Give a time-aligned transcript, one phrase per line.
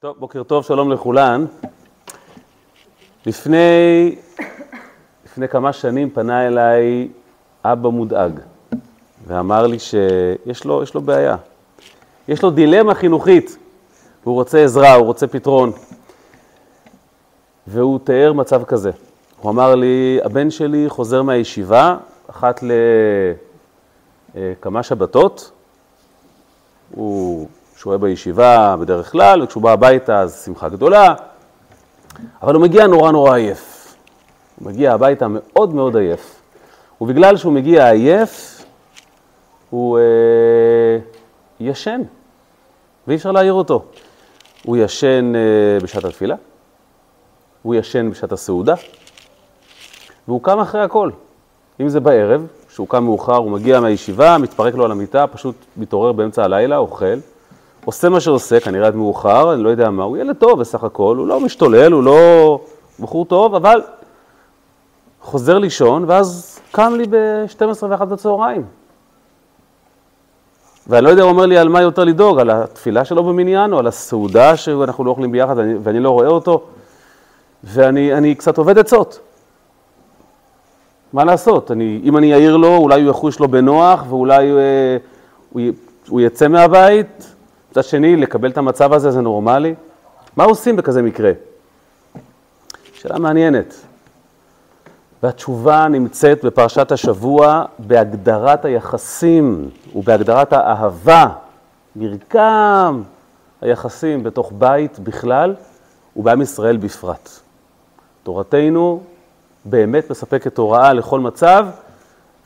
[0.00, 1.44] טוב, בוקר טוב, שלום לכולן.
[3.26, 4.16] לפני,
[5.24, 7.08] לפני כמה שנים פנה אליי
[7.64, 8.40] אבא מודאג
[9.26, 11.36] ואמר לי שיש לו, לו בעיה.
[12.28, 13.58] יש לו דילמה חינוכית,
[14.24, 15.72] הוא רוצה עזרה, הוא רוצה פתרון.
[17.66, 18.90] והוא תיאר מצב כזה.
[19.40, 21.96] הוא אמר לי, הבן שלי חוזר מהישיבה
[22.30, 22.60] אחת
[24.34, 25.50] לכמה שבתות,
[26.94, 27.48] הוא
[27.84, 31.14] שוהה בישיבה בדרך כלל, וכשהוא בא הביתה אז שמחה גדולה,
[32.42, 33.94] אבל הוא מגיע נורא נורא עייף.
[34.58, 36.42] הוא מגיע הביתה מאוד מאוד עייף.
[37.00, 38.64] ובגלל שהוא מגיע עייף,
[39.70, 40.98] הוא אה,
[41.60, 42.00] ישן,
[43.06, 43.84] ואי אפשר להעיר אותו.
[44.64, 46.34] הוא ישן אה, בשעת התפילה,
[47.62, 48.74] הוא ישן בשעת הסעודה,
[50.28, 51.10] והוא קם אחרי הכל.
[51.80, 56.12] אם זה בערב, כשהוא קם מאוחר, הוא מגיע מהישיבה, מתפרק לו על המיטה, פשוט מתעורר
[56.12, 57.16] באמצע הלילה, אוכל,
[57.84, 61.16] עושה מה שעושה, כנראה עד מאוחר, אני לא יודע מה, הוא ילד טוב בסך הכל,
[61.16, 62.60] הוא לא משתולל, הוא לא
[63.00, 63.82] בחור טוב, אבל
[65.20, 68.64] חוזר לישון, ואז קם לי ב-12 ו-1 בצהריים.
[70.86, 73.78] ואני לא יודע, הוא אומר לי על מה יותר לדאוג, על התפילה שלו במניין, או
[73.78, 76.62] על הסעודה שאנחנו לא אוכלים ביחד ואני, ואני לא רואה אותו,
[77.64, 79.20] ואני קצת עובד עצות.
[81.12, 81.70] מה לעשות?
[81.70, 84.96] אני, אם אני אעיר לו, אולי הוא יחוש לו בנוח, ואולי אה,
[85.52, 85.60] הוא,
[86.08, 87.33] הוא יצא מהבית,
[87.74, 89.74] מצד שני, לקבל את המצב הזה זה נורמלי?
[90.36, 91.32] מה עושים בכזה מקרה?
[92.92, 93.74] שאלה מעניינת.
[95.22, 101.26] והתשובה נמצאת בפרשת השבוע בהגדרת היחסים ובהגדרת האהבה,
[101.96, 103.02] מרקם
[103.60, 105.54] היחסים בתוך בית בכלל
[106.16, 107.28] ובעם ישראל בפרט.
[108.22, 109.00] תורתנו
[109.64, 111.66] באמת מספקת הוראה לכל מצב,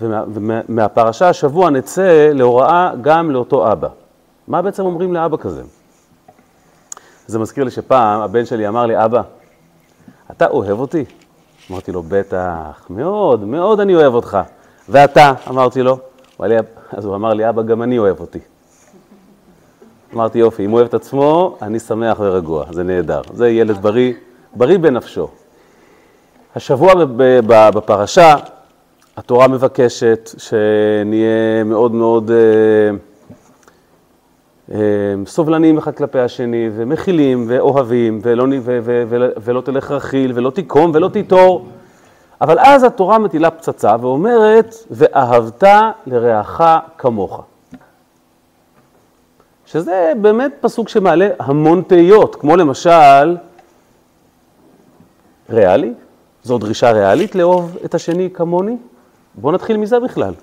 [0.01, 3.89] ומהפרשה השבוע נצא להוראה גם לאותו אבא.
[4.49, 5.63] מה בעצם אומרים לאבא כזה?
[7.27, 9.23] זה מזכיר לי שפעם הבן שלי אמר לי, אבא,
[10.31, 11.05] אתה אוהב אותי?
[11.71, 14.39] אמרתי לו, בטח, מאוד, מאוד אני אוהב אותך.
[14.89, 15.33] ואתה?
[15.49, 15.99] אמרתי לו.
[16.93, 18.39] אז הוא אמר לי, אבא, גם אני אוהב אותי.
[20.15, 23.21] אמרתי, יופי, אם הוא אוהב את עצמו, אני שמח ורגוע, זה נהדר.
[23.35, 24.13] זה ילד בריא,
[24.55, 25.29] בריא בנפשו.
[26.57, 26.93] השבוע
[27.47, 28.37] בפרשה,
[29.17, 32.31] התורה מבקשת שנהיה מאוד מאוד...
[34.75, 34.79] אמ,
[35.27, 40.91] סובלניים אחד כלפי השני, ומכילים, ואוהבים, ולא, ו, ו, ו, ולא תלך רכיל, ולא תיקום,
[40.95, 41.67] ולא תיטור.
[42.41, 45.65] אבל אז התורה מטילה פצצה ואומרת, ואהבת
[46.07, 46.61] לרעך
[46.99, 47.43] כמוך.
[49.67, 53.37] שזה באמת פסוק שמעלה המון תהיות, כמו למשל,
[55.51, 55.93] ריאלי?
[56.43, 58.77] זו דרישה ריאלית לאהוב את השני כמוני?
[59.35, 60.35] בואו נתחיל מזה בכלל.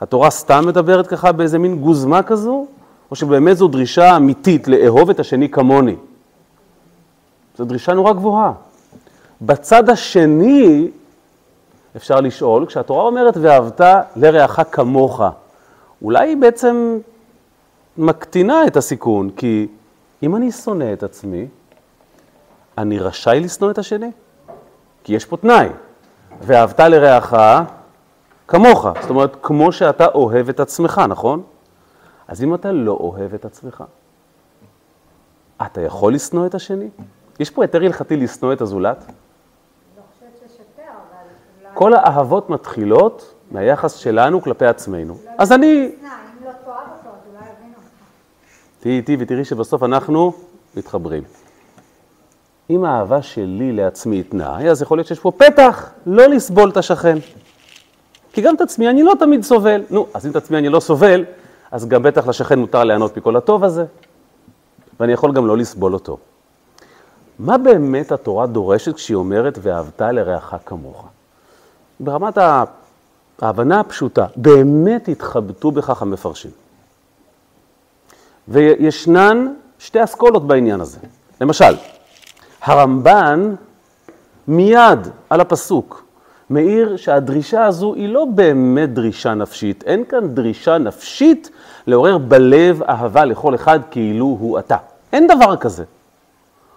[0.00, 2.66] התורה סתם מדברת ככה באיזה מין גוזמה כזו?
[3.10, 5.96] או שבאמת זו דרישה אמיתית לאהוב את השני כמוני.
[7.58, 8.52] זו דרישה נורא גבוהה.
[9.42, 10.88] בצד השני
[11.96, 13.80] אפשר לשאול, כשהתורה אומרת ואהבת
[14.16, 15.20] לרעך כמוך,
[16.02, 16.98] אולי היא בעצם
[17.96, 19.66] מקטינה את הסיכון, כי
[20.22, 21.46] אם אני שונא את עצמי,
[22.78, 24.10] אני רשאי לשנוא את השני?
[25.04, 25.68] כי יש פה תנאי,
[26.42, 27.34] ואהבת לרעך
[28.48, 31.42] כמוך, זאת אומרת, כמו שאתה אוהב את עצמך, נכון?
[32.30, 33.84] אז אם אתה לא אוהב את עצמך,
[35.62, 36.88] אתה יכול לשנוא את השני?
[37.40, 39.04] יש פה היתר הלכתי לשנוא את הזולת?
[41.74, 45.18] כל האהבות מתחילות מהיחס שלנו כלפי עצמנו.
[45.38, 45.92] אז אני...
[48.80, 50.32] תהיי איתי ותראי שבסוף אנחנו
[50.76, 51.22] מתחברים.
[52.70, 56.76] אם האהבה שלי לעצמי היא תנאי, אז יכול להיות שיש פה פתח לא לסבול את
[56.76, 57.18] השכן.
[58.32, 59.82] כי גם את עצמי אני לא תמיד סובל.
[59.90, 61.24] נו, אז אם את עצמי אני לא סובל,
[61.70, 63.84] אז גם בטח לשכן מותר ליהנות מכל הטוב הזה,
[65.00, 66.18] ואני יכול גם לא לסבול אותו.
[67.38, 71.08] מה באמת התורה דורשת כשהיא אומרת ואהבת לרעך כמוך?
[72.00, 72.38] ברמת
[73.42, 76.50] ההבנה הפשוטה, באמת התחבטו בכך המפרשים.
[78.48, 80.98] וישנן שתי אסכולות בעניין הזה.
[81.40, 81.74] למשל,
[82.62, 83.54] הרמב"ן
[84.48, 86.04] מיד על הפסוק
[86.50, 91.50] מעיר שהדרישה הזו היא לא באמת דרישה נפשית, אין כאן דרישה נפשית
[91.86, 94.76] לעורר בלב אהבה לכל אחד כאילו הוא אתה.
[95.12, 95.84] אין דבר כזה.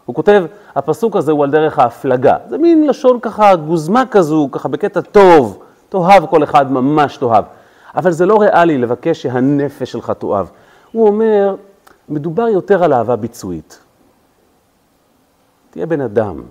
[0.06, 2.38] הוא כותב, הפסוק הזה הוא על דרך ההפלגה.
[2.50, 7.44] זה מין לשון ככה, גוזמה כזו, ככה בקטע טוב, תאהב כל אחד, ממש תאהב.
[7.96, 10.48] אבל זה לא ריאלי לבקש שהנפש שלך תאהב.
[10.92, 11.56] הוא אומר,
[12.10, 13.80] מדובר יותר על אהבה ביצועית.
[15.70, 16.42] תהיה בן אדם,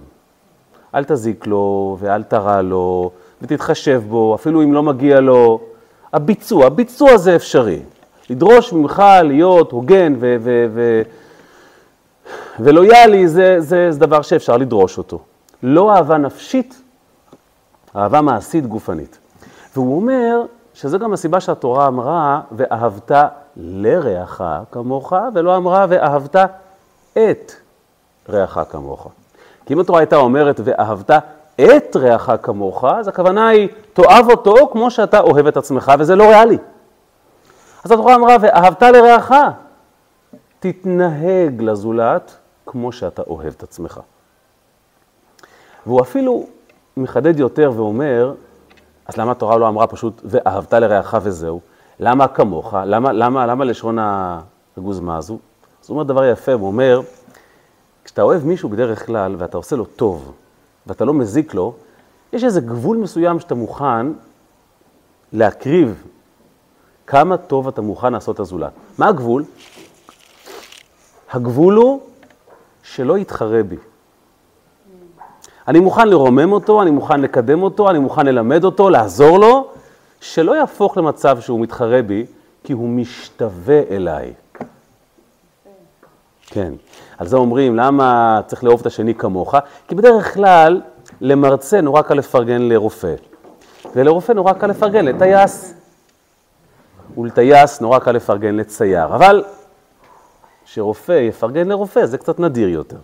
[0.94, 3.10] אל תזיק לו ואל תרע לו,
[3.42, 5.60] ותתחשב בו, אפילו אם לא מגיע לו.
[6.12, 7.82] הביצוע, הביצוע זה אפשרי.
[8.30, 11.02] לדרוש ממך להיות הוגן ו- ו- ו-
[12.60, 15.18] ולויאלי זה, זה, זה דבר שאפשר לדרוש אותו.
[15.62, 16.82] לא אהבה נפשית,
[17.96, 19.18] אהבה מעשית גופנית.
[19.74, 20.42] והוא אומר
[20.74, 23.12] שזה גם הסיבה שהתורה אמרה, ואהבת
[23.56, 24.42] לרעך
[24.72, 26.36] כמוך, ולא אמרה, ואהבת
[27.12, 27.52] את
[28.28, 29.08] רעך כמוך.
[29.66, 31.10] כי אם התורה הייתה אומרת, ואהבת
[31.60, 36.24] את רעך כמוך, אז הכוונה היא, תאהב אותו כמו שאתה אוהב את עצמך, וזה לא
[36.24, 36.58] ריאלי.
[37.84, 39.32] אז התורה אמרה, ואהבת לרעך,
[40.60, 42.36] תתנהג לזולת
[42.66, 44.00] כמו שאתה אוהב את עצמך.
[45.86, 46.46] והוא אפילו
[46.96, 48.34] מחדד יותר ואומר,
[49.06, 51.60] אז למה התורה לא אמרה פשוט, ואהבת לרעך וזהו?
[52.00, 52.74] למה כמוך?
[52.86, 53.98] למה, למה, למה לשון
[54.76, 55.38] הגוזמה הזו?
[55.82, 57.00] אז הוא אומר דבר יפה, הוא אומר,
[58.04, 60.32] כשאתה אוהב מישהו בדרך כלל ואתה עושה לו טוב,
[60.86, 61.74] ואתה לא מזיק לו,
[62.32, 64.06] יש איזה גבול מסוים שאתה מוכן
[65.32, 66.04] להקריב
[67.06, 68.72] כמה טוב אתה מוכן לעשות לזולת.
[68.98, 69.44] מה הגבול?
[71.30, 72.00] הגבול הוא
[72.82, 73.76] שלא יתחרה בי.
[75.68, 79.70] אני מוכן לרומם אותו, אני מוכן לקדם אותו, אני מוכן ללמד אותו, לעזור לו,
[80.20, 82.26] שלא יהפוך למצב שהוא מתחרה בי,
[82.64, 84.32] כי הוא משתווה אליי.
[86.46, 86.72] כן.
[87.22, 89.54] על זה אומרים, למה צריך לאהוב את השני כמוך?
[89.88, 90.80] כי בדרך כלל,
[91.20, 93.14] למרצה נורא קל לפרגן לרופא,
[93.96, 95.74] ולרופא נורא קל לפרגן לטייס,
[97.18, 99.04] ולטייס נורא קל לפרגן לצייר.
[99.04, 99.44] אבל
[100.64, 102.98] שרופא יפרגן לרופא זה קצת נדיר יותר,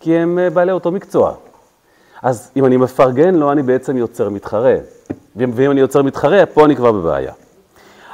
[0.00, 1.34] כי הם אה, בעלי אותו מקצוע.
[2.22, 4.76] אז אם אני מפרגן לו, אני בעצם יוצר מתחרה.
[5.36, 7.32] ואם אני יוצר מתחרה, פה אני כבר בבעיה.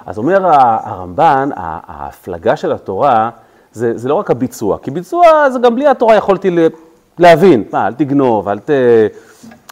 [0.06, 3.30] אז אומר הרמב"ן, ההפלגה של התורה
[3.72, 6.50] זה, זה לא רק הביצוע, כי ביצוע זה גם בלי התורה יכולתי
[7.18, 7.64] להבין.
[7.72, 8.70] מה, אל תגנוב, אל, ת,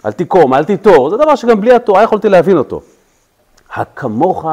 [0.07, 2.81] אל תקום, אל תיטור, זה דבר שגם בלי התורה יכולתי להבין אותו.
[3.75, 4.47] הכמוך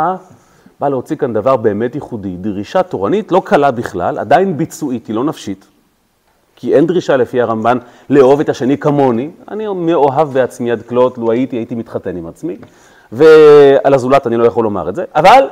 [0.79, 5.23] בא להוציא כאן דבר באמת ייחודי, דרישה תורנית לא קלה בכלל, עדיין ביצועית, היא לא
[5.23, 5.65] נפשית,
[6.55, 7.77] כי אין דרישה לפי הרמב"ן
[8.09, 12.57] לאהוב את השני כמוני, אני מאוהב בעצמי עד כלות, לו הייתי, הייתי מתחתן עם עצמי,
[13.11, 15.47] ועל הזולת אני לא יכול לומר את זה, אבל,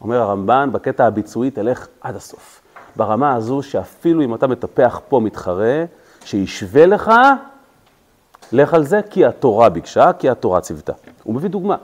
[0.00, 2.61] אומר הרמב"ן, בקטע הביצועי תלך עד הסוף.
[2.96, 5.84] ברמה הזו שאפילו אם אתה מטפח פה מתחרה,
[6.24, 7.12] שישווה לך,
[8.52, 10.92] לך על זה כי התורה ביקשה, כי התורה ציוותה.
[11.22, 11.76] הוא מביא דוגמה.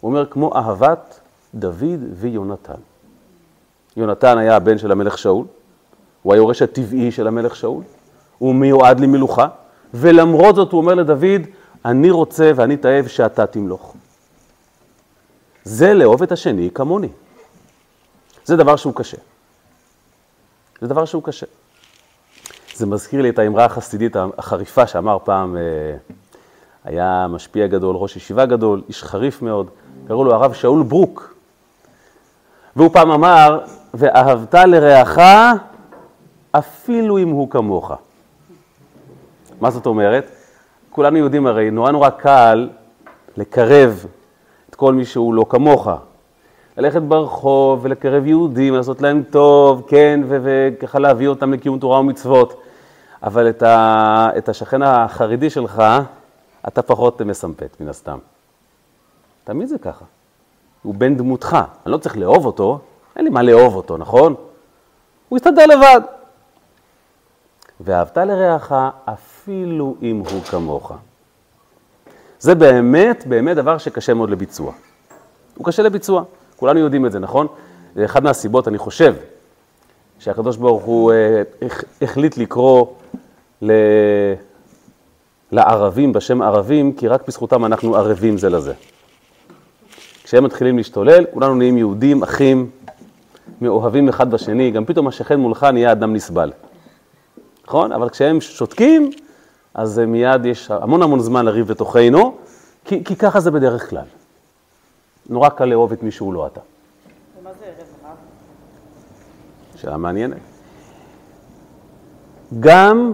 [0.00, 1.20] הוא אומר, כמו אהבת
[1.54, 2.80] דוד ויונתן.
[3.96, 5.46] יונתן היה הבן של המלך שאול,
[6.22, 7.82] הוא היורש הטבעי של המלך שאול,
[8.38, 9.48] הוא מיועד למלוכה,
[9.94, 11.42] ולמרות זאת הוא אומר לדוד,
[11.84, 13.94] אני רוצה ואני תאב שאתה תמלוך.
[15.64, 17.08] זה לאהוב את השני כמוני.
[18.44, 19.16] זה דבר שהוא קשה.
[20.80, 21.46] זה דבר שהוא קשה.
[22.74, 25.62] זה מזכיר לי את האמרה החסידית החריפה שאמר פעם, אה,
[26.84, 29.70] היה משפיע גדול, ראש ישיבה גדול, איש חריף מאוד,
[30.08, 31.34] קראו לו הרב שאול ברוק.
[32.76, 33.60] והוא פעם אמר,
[33.94, 35.18] ואהבת לרעך
[36.50, 37.92] אפילו אם הוא כמוך.
[39.60, 40.30] מה זאת אומרת?
[40.90, 42.70] כולנו יודעים הרי, נורא נורא קל
[43.36, 44.06] לקרב
[44.70, 45.88] את כל מי שהוא לא כמוך.
[46.78, 52.62] ללכת ברחוב ולקרב יהודים, לעשות להם טוב, כן, וככה להביא אותם לקיום תורה ומצוות.
[53.22, 55.82] אבל את, ה, את השכן החרדי שלך,
[56.68, 58.18] אתה פחות מסמפת, מן הסתם.
[59.44, 60.04] תמיד זה ככה.
[60.82, 62.80] הוא בן דמותך, אני לא צריך לאהוב אותו,
[63.16, 64.34] אין לי מה לאהוב אותו, נכון?
[65.28, 66.00] הוא יסתדר לבד.
[67.80, 68.72] ואהבת לרעך
[69.04, 70.92] אפילו אם הוא כמוך.
[72.40, 74.72] זה באמת, באמת דבר שקשה מאוד לביצוע.
[75.56, 76.24] הוא קשה לביצוע.
[76.58, 77.46] כולנו יודעים את זה, נכון?
[77.94, 79.14] זה אחד מהסיבות, אני חושב,
[80.18, 81.42] שהקדוש ברוך הוא אה,
[82.02, 82.86] החליט לקרוא
[83.62, 83.72] ל...
[85.52, 88.72] לערבים בשם ערבים, כי רק בזכותם אנחנו ערבים זה לזה.
[90.24, 92.70] כשהם מתחילים להשתולל, כולנו נהיים יהודים, אחים,
[93.60, 96.52] מאוהבים אחד בשני, גם פתאום השכן מולך נהיה אדם נסבל.
[97.66, 97.92] נכון?
[97.92, 99.10] אבל כשהם שותקים,
[99.74, 102.36] אז מיד יש המון המון זמן לריב בתוכנו,
[102.84, 104.17] כי, כי ככה זה בדרך כלל.
[105.28, 106.60] נורא קל לאהוב את מי שהוא לא אתה.
[107.40, 108.16] ומה זה ערב רב?
[109.76, 110.36] שאלה מעניינת.
[112.60, 113.12] גם,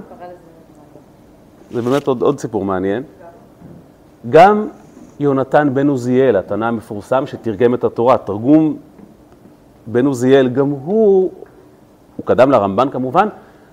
[1.70, 3.02] זה באמת עוד, עוד סיפור מעניין,
[4.30, 4.68] גם
[5.20, 8.76] יונתן בן עוזיאל, התנא המפורסם שתרגם את התורה, תרגום
[9.86, 11.32] בן עוזיאל, גם הוא,
[12.16, 13.28] הוא קדם לרמב"ן כמובן,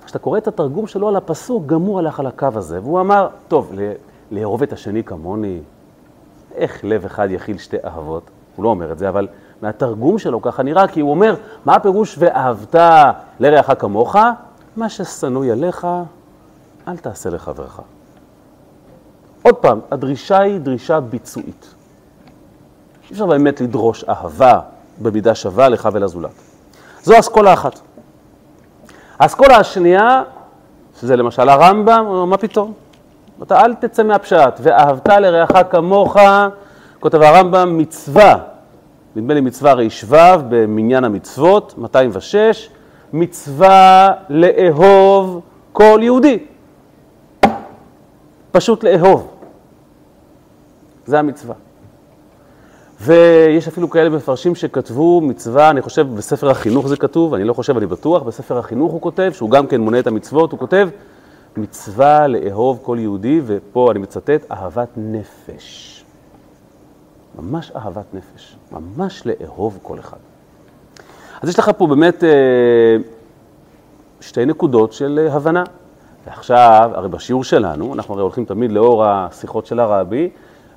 [0.06, 3.28] כשאתה קורא את התרגום שלו על הפסוק, גם הוא הלך על הקו הזה, והוא אמר,
[3.48, 3.74] טוב,
[4.32, 5.60] לאהוב את השני כמוני,
[6.56, 8.30] איך לב אחד יכיל שתי אהבות?
[8.56, 9.28] הוא לא אומר את זה, אבל
[9.62, 12.76] מהתרגום שלו ככה נראה, כי הוא אומר, מה הפירוש ואהבת
[13.40, 14.16] לרעך כמוך?
[14.76, 15.88] מה ששנואי עליך,
[16.88, 17.80] אל תעשה לחברך.
[19.44, 21.74] עוד פעם, הדרישה היא דרישה ביצועית.
[23.10, 24.60] אי אפשר באמת לדרוש אהבה
[25.02, 26.32] במידה שווה לך ולזולת.
[27.04, 27.80] זו אסכולה אחת.
[29.20, 30.24] האסכולה השנייה,
[31.00, 32.74] שזה למשל הרמב"ם, מה פתאום?
[33.44, 36.18] אתה אל תצא מהפשט, ואהבת לרעך כמוך,
[37.00, 38.38] כותב הרמב"ם, מצווה,
[39.16, 40.16] נדמה לי מצווה ר"ו
[40.50, 42.70] במניין המצוות, 206,
[43.14, 45.42] מצווה לאהוב
[45.74, 46.40] כל יהודי.
[48.52, 49.28] פשוט לאהוב.
[51.06, 51.56] זה המצווה.
[53.02, 57.78] ויש אפילו כאלה מפרשים שכתבו מצווה, אני חושב בספר החינוך זה כתוב, אני לא חושב,
[57.78, 60.90] אני בטוח, בספר החינוך הוא כותב, שהוא גם כן מונה את המצוות, הוא כותב
[61.58, 66.06] מצווה לאהוב כל יהודי, ופה אני מצטט, אהבת נפש.
[67.40, 70.18] ממש אהבת נפש, ממש לאהוב כל אחד.
[71.42, 72.30] אז יש לך פה באמת אה,
[74.22, 75.64] שתי נקודות של אה, הבנה.
[76.26, 80.30] ועכשיו, הרי בשיעור שלנו, אנחנו הרי הולכים תמיד לאור השיחות של הרבי,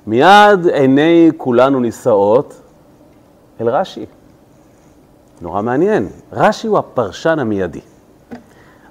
[0.07, 2.61] מיד עיני כולנו נישאות
[3.61, 4.05] אל רש"י.
[5.41, 6.07] נורא מעניין.
[6.33, 7.81] רש"י הוא הפרשן המיידי.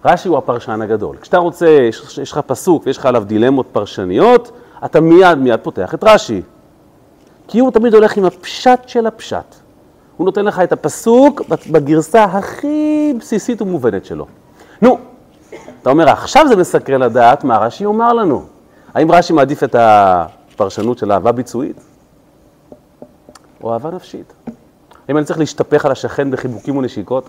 [0.04, 1.16] רש"י הוא הפרשן הגדול.
[1.16, 4.50] כשאתה רוצה, יש, לך פסוק ויש לך עליו דילמות פרשניות,
[4.84, 6.42] אתה מיד מיד פותח את רש"י.
[7.48, 9.54] כי הוא תמיד הולך עם הפשט של הפשט.
[10.16, 14.26] הוא נותן לך את הפסוק בגרסה הכי בסיסית ומובנת שלו.
[14.82, 14.98] נו,
[15.82, 18.44] אתה אומר, עכשיו זה מסקרן לדעת מה רש"י אומר לנו.
[18.94, 21.80] האם רש"י מעדיף את הפרשנות של אהבה ביצועית?
[23.62, 24.32] או אהבה נפשית?
[25.08, 27.28] האם אני צריך להשתפך על השכן בחיבוקים ונשיקות?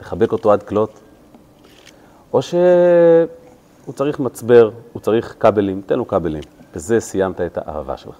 [0.00, 1.00] לחבק אותו עד כלות?
[2.36, 6.42] או שהוא צריך מצבר, הוא צריך כבלים, תן לו כבלים.
[6.74, 8.14] בזה סיימת את האהבה שלך.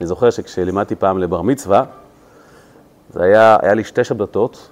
[0.00, 1.84] אני זוכר שכשלימדתי פעם לבר מצווה,
[3.10, 4.70] זה היה, היה לי שתי שבתות,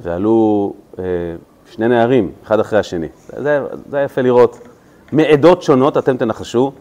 [0.00, 1.04] ועלו אה,
[1.70, 3.08] שני נערים, אחד אחרי השני.
[3.26, 3.60] זה,
[3.90, 4.58] זה היה יפה לראות.
[5.12, 6.72] מעדות שונות, אתם תנחשו.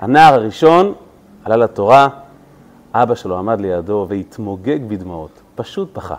[0.00, 0.94] הנער הראשון
[1.44, 2.08] עלה לתורה,
[2.94, 6.16] אבא שלו עמד לידו והתמוגג בדמעות, פשוט בכה.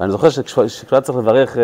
[0.00, 1.62] ואני זוכר שכשהוא צריך לברך אה,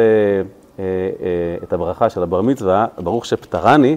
[1.62, 3.97] את הברכה של הבר מצווה, ברוך שפטרני,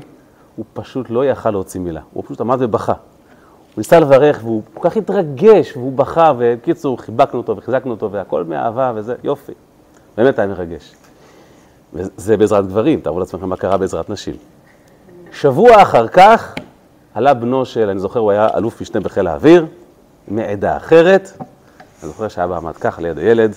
[0.55, 2.93] הוא פשוט לא יכל להוציא מילה, הוא פשוט עמד ובכה.
[2.93, 8.43] הוא ניסה לברך והוא כל כך התרגש והוא בכה, ובקיצור חיבקנו אותו וחיזקנו אותו והכל
[8.43, 9.51] מאהבה וזה, יופי.
[10.17, 10.95] באמת היה מרגש.
[11.93, 14.35] וזה בעזרת גברים, תארו לעצמכם מה קרה בעזרת נשים.
[15.31, 16.55] שבוע אחר כך
[17.13, 19.65] עלה בנו של, אני זוכר, הוא היה אלוף משנה בחיל האוויר,
[20.27, 21.31] מעדה אחרת.
[22.03, 23.55] אני זוכר שאבא עמד ככה ליד הילד,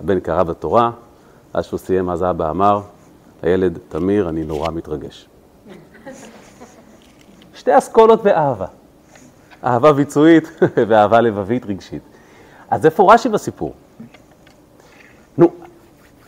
[0.00, 0.90] הבן קרא בתורה,
[1.52, 2.80] עד שהוא סיים, אז אבא אמר,
[3.42, 5.28] הילד, תמיר, אני נורא מתרגש.
[7.54, 8.66] שתי אסכולות באהבה.
[9.64, 12.02] אהבה ביצועית ואהבה לבבית רגשית.
[12.70, 13.74] אז איפה רש"י בסיפור?
[15.38, 15.50] נו,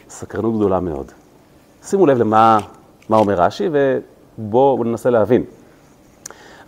[0.09, 1.13] סקרנות גדולה מאוד.
[1.83, 2.59] שימו לב למה
[3.09, 5.45] מה אומר רש"י, ובואו ננסה להבין.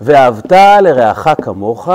[0.01, 1.89] ואהבת לרעך כמוך,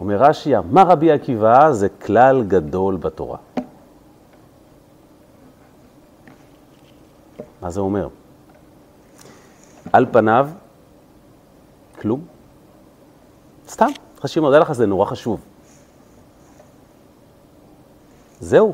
[0.00, 3.36] אומר רש"י, אמר רבי עקיבא, זה כלל גדול בתורה.
[7.62, 8.08] מה זה אומר?
[9.92, 10.48] על פניו,
[12.00, 12.20] כלום.
[13.68, 13.86] סתם,
[14.20, 15.40] חשוב, מודה לך, זה נורא חשוב.
[18.40, 18.72] זהו.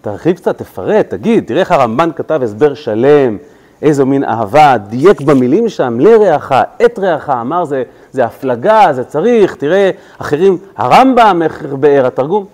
[0.00, 3.38] תרחיב קצת, תפרט, תגיד, תראה איך הרמב"ן כתב הסבר שלם,
[3.82, 6.52] איזו מין אהבה, דייק במילים שם, לרעך,
[6.84, 12.46] את רעך, אמר זה, זה הפלגה, זה צריך, תראה, אחרים, הרמב"ם, איך באר התרגום.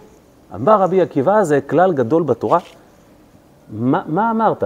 [0.54, 2.58] אמר רבי עקיבא, זה כלל גדול בתורה.
[3.70, 4.64] מה, מה אמרת?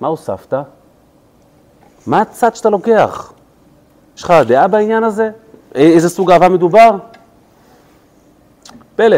[0.00, 0.54] מה הוספת?
[2.06, 3.32] מה הצד שאתה לוקח?
[4.16, 5.30] יש לך דעה בעניין הזה?
[5.74, 6.90] איזה סוג אהבה מדובר?
[8.96, 9.16] פלא.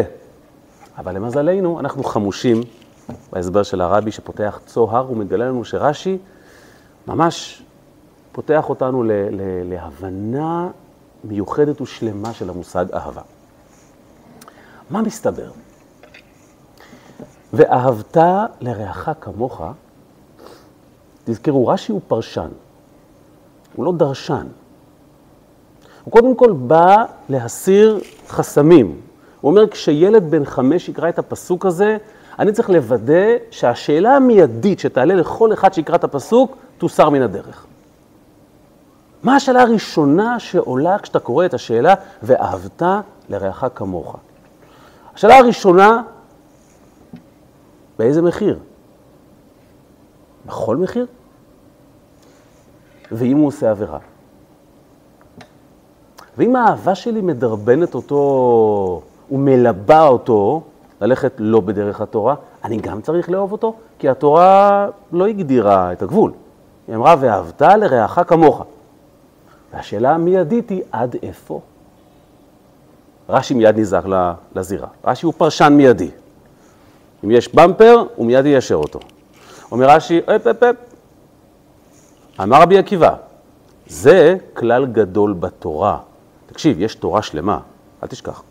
[0.99, 2.61] אבל למזלנו, אנחנו חמושים
[3.33, 6.19] בהסבר של הרבי שפותח צוהר ומגלה לנו שרש"י
[7.07, 7.63] ממש
[8.33, 10.69] פותח אותנו ל- ל- להבנה
[11.25, 13.23] מיוחדת ושלמה של המושג אהבה.
[14.91, 15.51] מה מסתבר?
[17.53, 18.17] ואהבת
[18.61, 19.63] לרעך כמוך,
[21.25, 22.49] תזכרו, רש"י הוא פרשן,
[23.77, 24.47] הוא לא דרשן.
[26.05, 29.01] הוא קודם כל בא להסיר חסמים.
[29.41, 31.97] הוא אומר, כשילד בן חמש יקרא את הפסוק הזה,
[32.39, 37.67] אני צריך לוודא שהשאלה המיידית שתעלה לכל אחד שיקרא את הפסוק, תוסר מן הדרך.
[39.23, 42.83] מה השאלה הראשונה שעולה כשאתה קורא את השאלה, ואהבת
[43.29, 44.17] לרעך כמוך?
[45.15, 46.03] השאלה הראשונה,
[47.99, 48.59] באיזה מחיר?
[50.51, 51.07] בכל מחיר?
[53.13, 53.99] ואם הוא עושה עבירה?
[56.39, 60.63] ואם האהבה שלי מדרבנת אותו ומלבה אותו
[61.01, 66.33] ללכת לא בדרך התורה, אני גם צריך לאהוב אותו, כי התורה לא הגדירה את הגבול.
[66.89, 68.65] היא אמרה, ואהבת לרעך כמוך.
[69.73, 71.61] והשאלה המיידית היא, עד איפה?
[73.29, 74.89] רש"י מיד נזהר לזירה.
[75.05, 76.11] רש"י הוא פרשן מיידי.
[77.25, 79.01] אם יש במפר, הוא מיד יישר אותו.
[79.73, 80.77] אומר רש"י, אפ אפ אפ,
[82.43, 83.15] אמר רבי עקיבא,
[83.87, 85.99] זה כלל גדול בתורה.
[86.47, 87.59] תקשיב, יש תורה שלמה,
[88.03, 88.43] אל תשכח.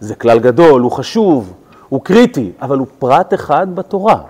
[0.00, 1.52] זה כלל גדול, הוא חשוב,
[1.88, 4.22] הוא קריטי, אבל הוא פרט אחד בתורה.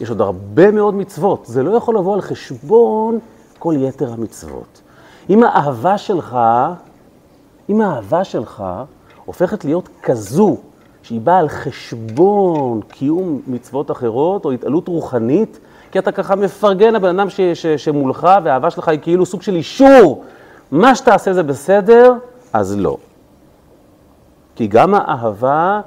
[0.00, 3.18] יש עוד הרבה מאוד מצוות, זה לא יכול לבוא על חשבון
[3.58, 4.80] כל יתר המצוות.
[5.30, 6.38] אם האהבה שלך,
[7.68, 8.64] אם האהבה שלך
[9.24, 10.56] הופכת להיות כזו
[11.06, 15.58] שהיא באה על חשבון קיום מצוות אחרות או התעלות רוחנית,
[15.92, 19.54] כי אתה ככה מפרגן לבן אדם ש, ש, שמולך והאהבה שלך היא כאילו סוג של
[19.54, 20.24] אישור,
[20.70, 22.12] מה שתעשה זה בסדר,
[22.52, 22.96] אז לא.
[24.56, 25.80] כי גם האהבה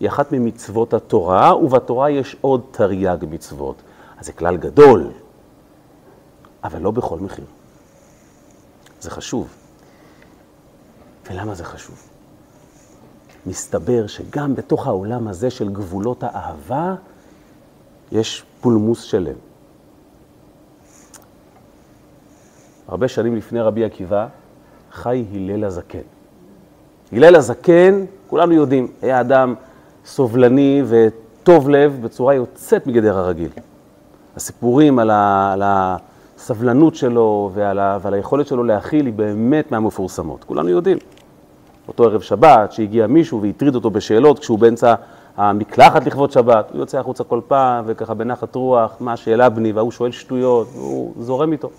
[0.00, 3.82] היא אחת ממצוות התורה, ובתורה יש עוד תרי"ג מצוות.
[4.18, 5.10] אז זה כלל גדול,
[6.64, 7.44] אבל לא בכל מחיר.
[9.00, 9.48] זה חשוב.
[11.30, 12.10] ולמה זה חשוב?
[13.46, 16.94] מסתבר שגם בתוך העולם הזה של גבולות האהבה,
[18.12, 19.36] יש פולמוס שלם.
[22.88, 24.26] הרבה שנים לפני רבי עקיבא,
[24.92, 25.98] חי הלל הזקן.
[27.12, 29.54] הלל הזקן, כולנו יודעים, היה אדם
[30.04, 33.50] סובלני וטוב לב בצורה יוצאת מגדר הרגיל.
[34.36, 40.44] הסיפורים על, ה, על הסבלנות שלו ועל, ה, ועל היכולת שלו להכיל היא באמת מהמפורסמות.
[40.44, 40.98] כולנו יודעים.
[41.90, 44.94] אותו ערב שבת, שהגיע מישהו והטריד אותו בשאלות כשהוא באמצע
[45.36, 49.90] המקלחת לכבוד שבת, הוא יוצא החוצה כל פעם וככה בנחת רוח, מה השאלה בני, והוא
[49.90, 51.70] שואל שטויות, והוא זורם איתו.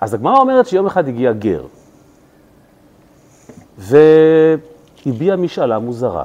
[0.00, 1.62] אז הגמרא אומרת שיום אחד הגיע גר,
[3.78, 6.24] והביע משאלה מוזרה.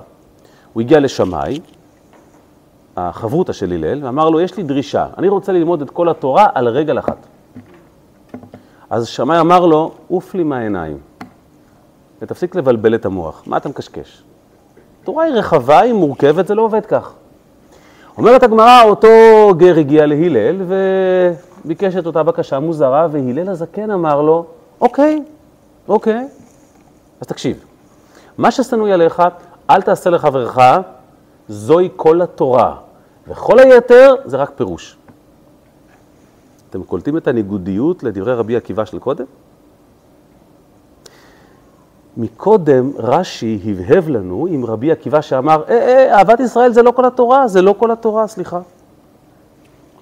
[0.74, 1.60] הוא הגיע לשמאי,
[2.98, 6.68] החברותא של הלל, ואמר לו, יש לי דרישה, אני רוצה ללמוד את כל התורה על
[6.68, 7.18] רגל אחת.
[8.90, 10.98] אז שמאי אמר לו, עוף לי מהעיניים,
[12.26, 14.24] ותפסיק לבלבל את המוח, מה אתה מקשקש?
[15.02, 17.14] התורה היא רחבה, היא מורכבת, זה לא עובד כך.
[18.18, 19.08] אומרת הגמרא, אותו
[19.58, 20.62] גר הגיע להלל
[21.66, 24.46] וביקש את אותה בקשה מוזרה, והלל הזקן אמר לו,
[24.82, 25.24] אוקיי,
[25.88, 26.28] אוקיי,
[27.22, 27.66] אז תקשיב,
[28.38, 29.24] מה ששנואי עליך,
[29.70, 30.58] אל תעשה לחברך,
[31.48, 32.76] זוהי כל התורה,
[33.28, 34.98] וכל היתר זה רק פירוש.
[36.70, 39.26] אתם קולטים את הניגודיות לדברי רבי עקיבא של קודם?
[42.18, 47.06] מקודם רש"י הבהב לנו עם רבי עקיבא שאמר, אה, אה, אהבת ישראל זה לא כל
[47.06, 48.60] התורה, זה לא כל התורה, סליחה.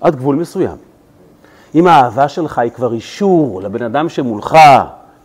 [0.01, 0.77] עד גבול מסוים.
[1.75, 4.57] אם האהבה שלך היא כבר אישור לבן אדם שמולך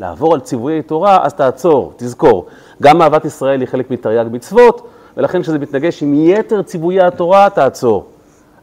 [0.01, 2.47] לעבור על ציוויי תורה, אז תעצור, תזכור.
[2.83, 8.07] גם אהבת ישראל היא חלק מתרי"ג מצוות, ולכן כשזה מתנגש עם יתר ציוויי התורה, תעצור.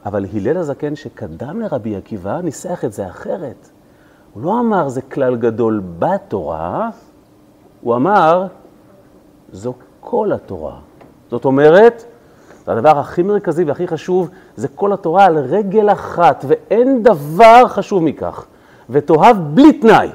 [0.06, 3.70] אבל הלל הזקן שקדם לרבי עקיבא ניסח את זה אחרת.
[4.34, 6.90] הוא לא אמר זה כלל גדול בתורה,
[7.86, 8.48] הוא אמר,
[9.52, 10.76] זו כל התורה.
[11.32, 12.06] זאת אומרת,
[12.68, 18.46] הדבר הכי מרכזי והכי חשוב, זה כל התורה על רגל אחת, ואין דבר חשוב מכך.
[18.90, 20.10] ותאהב בלי תנאי,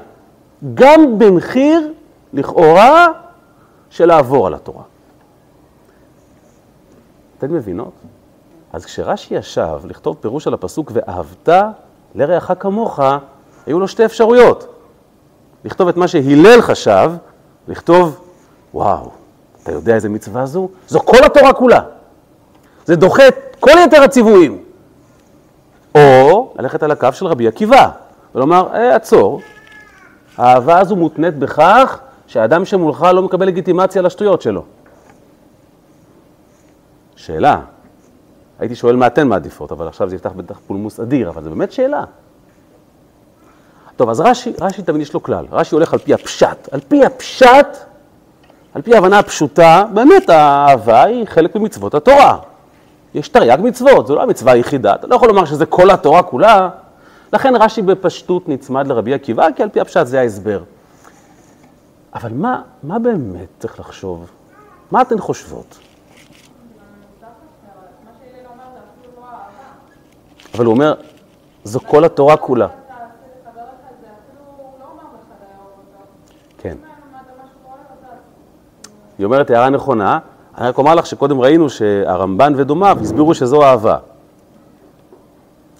[0.73, 1.93] גם במחיר,
[2.33, 3.07] לכאורה,
[3.89, 4.83] של לעבור על התורה.
[7.37, 7.93] אתן מבינות?
[8.73, 11.49] אז כשרש"י ישב לכתוב פירוש על הפסוק ואהבת
[12.15, 12.99] לרעך כמוך,
[13.65, 14.67] היו לו שתי אפשרויות.
[15.65, 17.11] לכתוב את מה שהלל חשב,
[17.71, 18.19] לכתוב,
[18.73, 19.11] וואו,
[19.63, 20.69] אתה יודע איזה מצווה זו?
[20.87, 21.81] זו כל התורה כולה.
[22.85, 24.63] זה דוחה את כל יתר הציוויים.
[25.95, 27.89] או ללכת על הקו של רבי עקיבא,
[28.35, 29.41] ולומר, אה, עצור,
[30.37, 34.63] האהבה הזו מותנית בכך שהאדם שמולך לא מקבל לגיטימציה לשטויות שלו.
[37.15, 37.59] שאלה,
[38.59, 41.71] הייתי שואל מה אתן מעדיפות, אבל עכשיו זה יפתח בטח פולמוס אדיר, אבל זו באמת
[41.71, 42.03] שאלה.
[44.01, 46.69] טוב, אז רש"י, רש"י תמיד יש לו כלל, רש"י הולך על פי הפשט.
[46.71, 47.67] על פי הפשט,
[48.73, 52.37] על פי ההבנה הפשוטה, באמת האהבה היא חלק ממצוות התורה.
[53.13, 56.69] יש תרי"ג מצוות, זו לא המצווה היחידה, אתה לא יכול לומר שזה כל התורה כולה.
[57.33, 60.63] לכן רש"י בפשטות נצמד לרבי עקיבא, כי על פי הפשט זה ההסבר.
[62.13, 64.29] אבל מה, מה באמת צריך לחשוב?
[64.91, 65.79] מה אתן חושבות?
[70.55, 70.93] אבל הוא אומר,
[71.63, 72.67] זו כל התורה כולה.
[76.61, 76.77] כן.
[79.21, 80.19] היא אומרת הערה נכונה,
[80.57, 83.97] אני רק אומר לך שקודם ראינו שהרמב"ן ודומיו הסבירו שזו אהבה.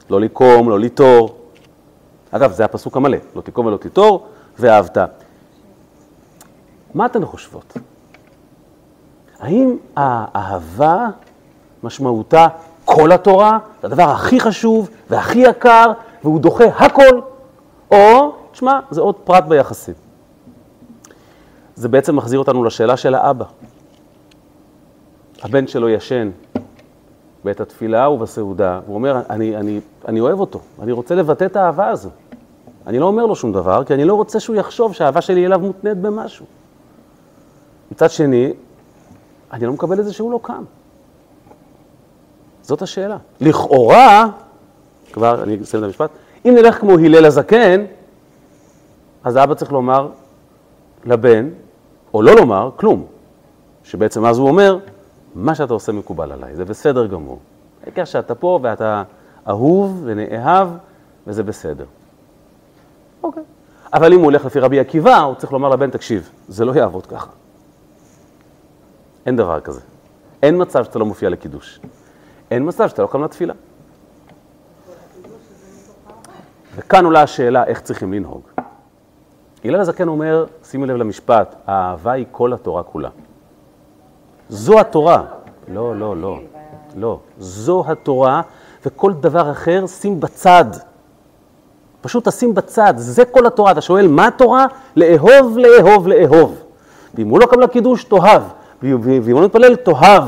[0.09, 1.35] לא לקום, לא ליטור.
[2.31, 4.27] אגב, זה הפסוק המלא, לא תקום ולא תיטור,
[4.59, 4.97] ואהבת.
[6.93, 7.77] מה אתן חושבות?
[9.39, 11.07] האם האהבה
[11.83, 12.47] משמעותה
[12.85, 15.91] כל התורה, זה הדבר הכי חשוב והכי יקר,
[16.23, 17.21] והוא דוחה הכל,
[17.91, 20.10] או, תשמע, זה עוד פרט ביחסים.
[21.75, 23.45] זה בעצם מחזיר אותנו לשאלה של האבא.
[25.43, 26.29] הבן שלו ישן,
[27.43, 31.87] בעת התפילה ובסעודה, הוא אומר, אני, אני, אני אוהב אותו, אני רוצה לבטא את האהבה
[31.87, 32.09] הזו.
[32.87, 35.59] אני לא אומר לו שום דבר, כי אני לא רוצה שהוא יחשוב שהאהבה שלי אליו
[35.59, 36.45] מותנית במשהו.
[37.91, 38.53] מצד שני,
[39.53, 40.63] אני לא מקבל את זה שהוא לא קם.
[42.61, 43.17] זאת השאלה.
[43.41, 44.27] לכאורה,
[45.13, 46.09] כבר, אני אסיים את המשפט,
[46.45, 47.85] אם נלך כמו הלל הזקן,
[49.23, 50.09] אז האבא צריך לומר
[51.05, 51.49] לבן,
[52.13, 53.05] או לא לומר, כלום.
[53.83, 54.77] שבעצם אז הוא אומר,
[55.35, 57.39] מה שאתה עושה מקובל עליי, זה בסדר גמור.
[57.83, 59.03] העיקר שאתה פה ואתה
[59.47, 60.67] אהוב ונאהב,
[61.27, 61.85] וזה בסדר.
[63.23, 63.43] אוקיי.
[63.93, 67.05] אבל אם הוא הולך לפי רבי עקיבא, הוא צריך לומר לבן, תקשיב, זה לא יעבוד
[67.05, 67.31] ככה.
[69.25, 69.81] אין דבר כזה.
[70.43, 71.79] אין מצב שאתה לא מופיע לקידוש.
[72.51, 73.53] אין מצב שאתה לא קם לתפילה.
[76.75, 78.41] וכאן עולה השאלה איך צריכים לנהוג.
[79.65, 83.09] הלל הזקן אומר, שימו לב למשפט, האהבה היא כל התורה כולה.
[84.49, 85.23] זו התורה.
[85.67, 86.39] לא, לא, לא.
[86.95, 87.19] לא.
[87.37, 88.41] זו התורה,
[88.85, 90.65] וכל דבר אחר שים בצד.
[92.01, 93.71] פשוט תשים בצד, זה כל התורה.
[93.71, 94.65] אתה שואל, מה התורה?
[94.95, 96.63] לאהוב, לאהוב, לאהוב.
[97.15, 98.41] ואם הוא לא קם לקידוש, תאהב.
[98.81, 100.23] ואם הוא לא מתפלל, תאהב.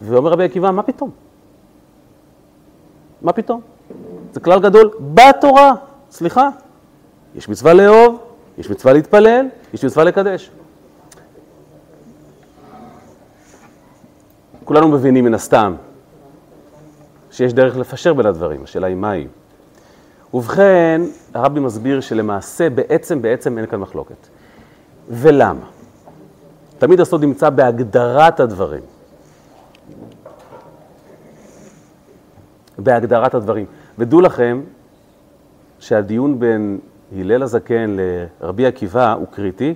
[0.00, 1.10] ואומר רבי עקיבא, מה פתאום?
[3.22, 3.60] מה פתאום?
[4.32, 5.72] זה כלל גדול בתורה,
[6.10, 6.48] סליחה.
[7.34, 8.18] יש מצווה לאהוב,
[8.58, 10.50] יש מצווה להתפלל, יש מצווה לקדש.
[14.64, 15.74] כולנו מבינים מן הסתם
[17.30, 19.26] שיש דרך לפשר בין הדברים, השאלה היא מהי.
[20.34, 21.00] ובכן,
[21.34, 24.28] הרבי מסביר שלמעשה בעצם בעצם אין כאן מחלוקת.
[25.08, 25.66] ולמה?
[26.78, 28.82] תמיד הסוד נמצא בהגדרת הדברים.
[32.78, 33.66] בהגדרת הדברים.
[33.98, 34.60] ודעו לכם
[35.78, 36.78] שהדיון בין
[37.18, 37.96] הלל הזקן
[38.40, 39.74] לרבי עקיבא הוא קריטי,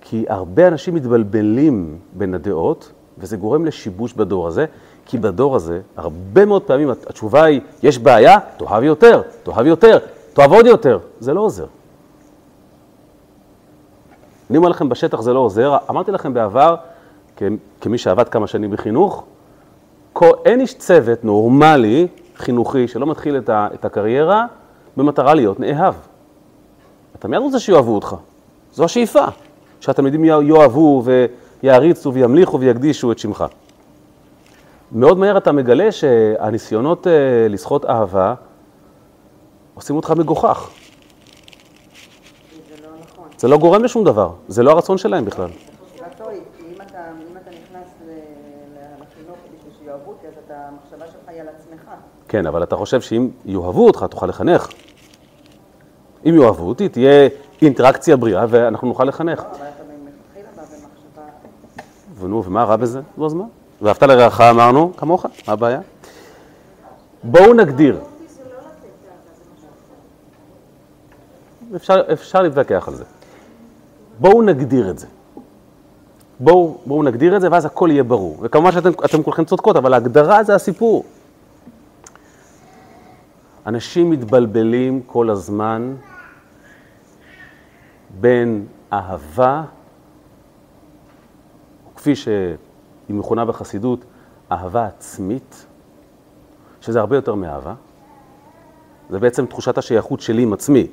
[0.00, 4.66] כי הרבה אנשים מתבלבלים בין הדעות, וזה גורם לשיבוש בדור הזה,
[5.06, 9.98] כי בדור הזה, הרבה מאוד פעמים התשובה היא, יש בעיה, תאהב יותר, תאהב יותר,
[10.32, 10.98] תאהב עוד יותר.
[11.20, 11.66] זה לא עוזר.
[14.50, 15.76] אני אומר לכם, בשטח זה לא עוזר.
[15.90, 16.74] אמרתי לכם בעבר,
[17.80, 19.24] כמי שעבד כמה שנים בחינוך,
[20.44, 24.46] אין איש צוות נורמלי, חינוכי, שלא מתחיל את, הקריירה
[24.96, 25.94] במטרה להיות נאהב.
[27.18, 28.16] אתה מיד רוצה שיאהבו אותך.
[28.72, 29.24] זו השאיפה,
[29.80, 31.02] שהתלמידים יאהבו
[31.62, 33.44] ויעריצו וימליכו ויקדישו את שמך.
[34.92, 37.12] מאוד מהר אתה מגלה שהניסיונות אה,
[37.48, 38.34] לסחוט אהבה
[39.74, 40.70] עושים אותך מגוחך.
[42.68, 43.28] זה לא נכון.
[43.38, 45.48] זה לא גורם לשום דבר, זה לא הרצון שלהם בכלל.
[52.28, 54.68] כן, אבל אתה חושב שאם יאהבו אותך, תוכל לחנך.
[56.26, 57.28] אם יאהבו אותי, תהיה
[57.62, 59.40] אינטראקציה בריאה ואנחנו נוכל לחנך.
[59.40, 59.46] לא.
[62.18, 63.00] ונו, ומה רע בזה?
[63.16, 63.44] נו, אז מה?
[63.82, 65.80] ואהבת לרעך אמרנו, כמוך, מה הבעיה?
[67.22, 68.00] בואו נגדיר.
[71.76, 73.04] אפשר, אפשר להתווכח על זה.
[74.18, 75.06] בואו נגדיר את זה.
[76.40, 78.36] בואו, בואו נגדיר את זה ואז הכל יהיה ברור.
[78.40, 81.04] וכמובן שאתם אתם כולכם צודקות, אבל ההגדרה זה הסיפור.
[83.68, 85.94] אנשים מתבלבלים כל הזמן
[88.20, 89.64] בין אהבה,
[91.96, 92.56] כפי שהיא
[93.08, 94.04] מכונה בחסידות,
[94.52, 95.66] אהבה עצמית,
[96.80, 97.74] שזה הרבה יותר מאהבה.
[99.10, 100.86] זה בעצם תחושת השייכות שלי עם עצמי,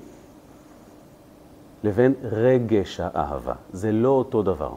[1.84, 3.54] לבין רגש האהבה.
[3.74, 4.72] זה לא אותו דבר.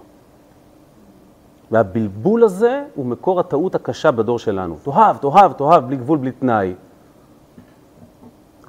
[1.71, 4.77] והבלבול הזה הוא מקור הטעות הקשה בדור שלנו.
[4.83, 6.75] תאהב, תאהב, תאהב, בלי גבול, בלי תנאי.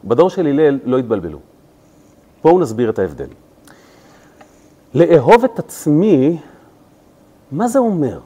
[0.04, 1.40] בדור של הלל לא התבלבלו.
[2.44, 3.28] בואו נסביר את ההבדל.
[4.94, 6.38] לאהוב את עצמי,
[7.52, 8.20] מה זה אומר?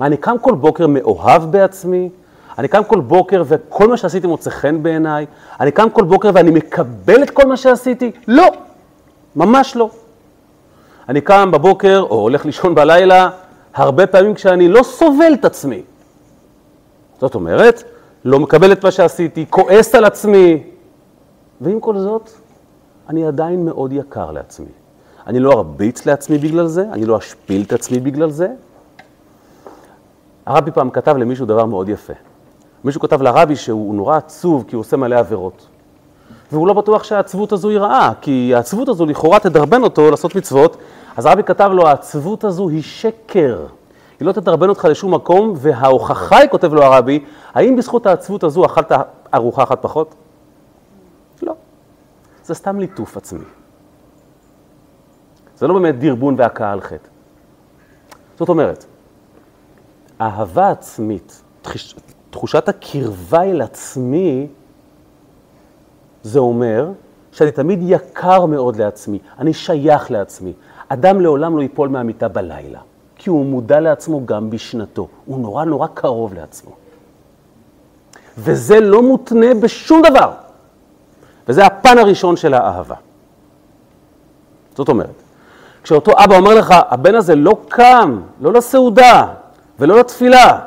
[0.00, 2.10] אני קם כל בוקר מאוהב בעצמי?
[2.58, 5.26] אני קם כל בוקר וכל מה שעשיתי מוצא חן בעיניי?
[5.60, 8.12] אני קם כל בוקר ואני מקבל את כל מה שעשיתי?
[8.28, 8.46] לא,
[9.36, 9.90] ממש לא.
[11.08, 13.30] אני קם בבוקר או הולך לישון בלילה,
[13.74, 15.82] הרבה פעמים כשאני לא סובל את עצמי.
[17.20, 17.82] זאת אומרת,
[18.26, 20.62] לא מקבל את מה שעשיתי, כועס על עצמי.
[21.60, 22.30] ועם כל זאת,
[23.08, 24.66] אני עדיין מאוד יקר לעצמי.
[25.26, 28.48] אני לא ארביץ לעצמי בגלל זה, אני לא אשפיל את עצמי בגלל זה.
[30.46, 32.12] הרבי פעם כתב למישהו דבר מאוד יפה.
[32.84, 35.66] מישהו כתב לרבי שהוא נורא עצוב כי הוא עושה מלא עבירות.
[36.52, 40.76] והוא לא בטוח שהעצבות הזו היא רעה, כי העצבות הזו לכאורה תדרבן אותו לעשות מצוות,
[41.16, 43.66] אז הרבי כתב לו, העצבות הזו היא שקר.
[44.20, 47.24] היא לא תדרבן אותך לשום מקום, וההוכחה היא, כותב לו הרבי,
[47.54, 48.92] האם בזכות העצבות הזו אכלת
[49.34, 50.14] ארוחה אחת פחות?
[51.42, 51.54] לא.
[52.44, 53.44] זה סתם ליטוף עצמי.
[55.56, 57.08] זה לא באמת דרבון והכאה על חטא.
[58.38, 58.84] זאת אומרת,
[60.20, 61.42] אהבה עצמית,
[62.30, 64.46] תחושת הקרבה אל עצמי,
[66.22, 66.92] זה אומר
[67.32, 70.52] שאני תמיד יקר מאוד לעצמי, אני שייך לעצמי.
[70.88, 72.80] אדם לעולם לא ייפול מהמיטה בלילה,
[73.26, 76.70] כי הוא מודע לעצמו גם בשנתו, הוא נורא נורא קרוב לעצמו.
[78.38, 80.32] וזה לא מותנה בשום דבר.
[81.48, 82.94] וזה הפן הראשון של האהבה.
[84.74, 85.22] זאת אומרת,
[85.82, 89.26] כשאותו אבא אומר לך, הבן הזה לא קם, לא לסעודה
[89.78, 90.58] ולא לתפילה,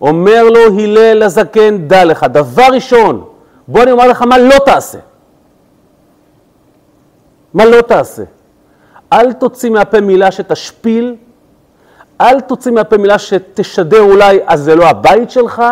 [0.00, 3.24] אומר לו הלל הזקן, דע לך, דבר ראשון,
[3.68, 4.98] בוא אני אומר לך מה לא תעשה.
[7.54, 8.22] מה לא תעשה?
[9.12, 11.16] אל תוציא מהפה מילה שתשפיל,
[12.20, 15.62] אל תוציא מהפה מילה שתשדר אולי, אז זה לא הבית שלך,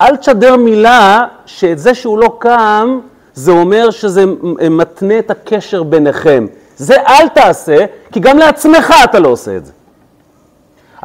[0.00, 3.00] אל תשדר מילה שאת זה שהוא לא קם,
[3.34, 4.24] זה אומר שזה
[4.70, 6.46] מתנה את הקשר ביניכם.
[6.76, 9.72] זה אל תעשה, כי גם לעצמך אתה לא עושה את זה.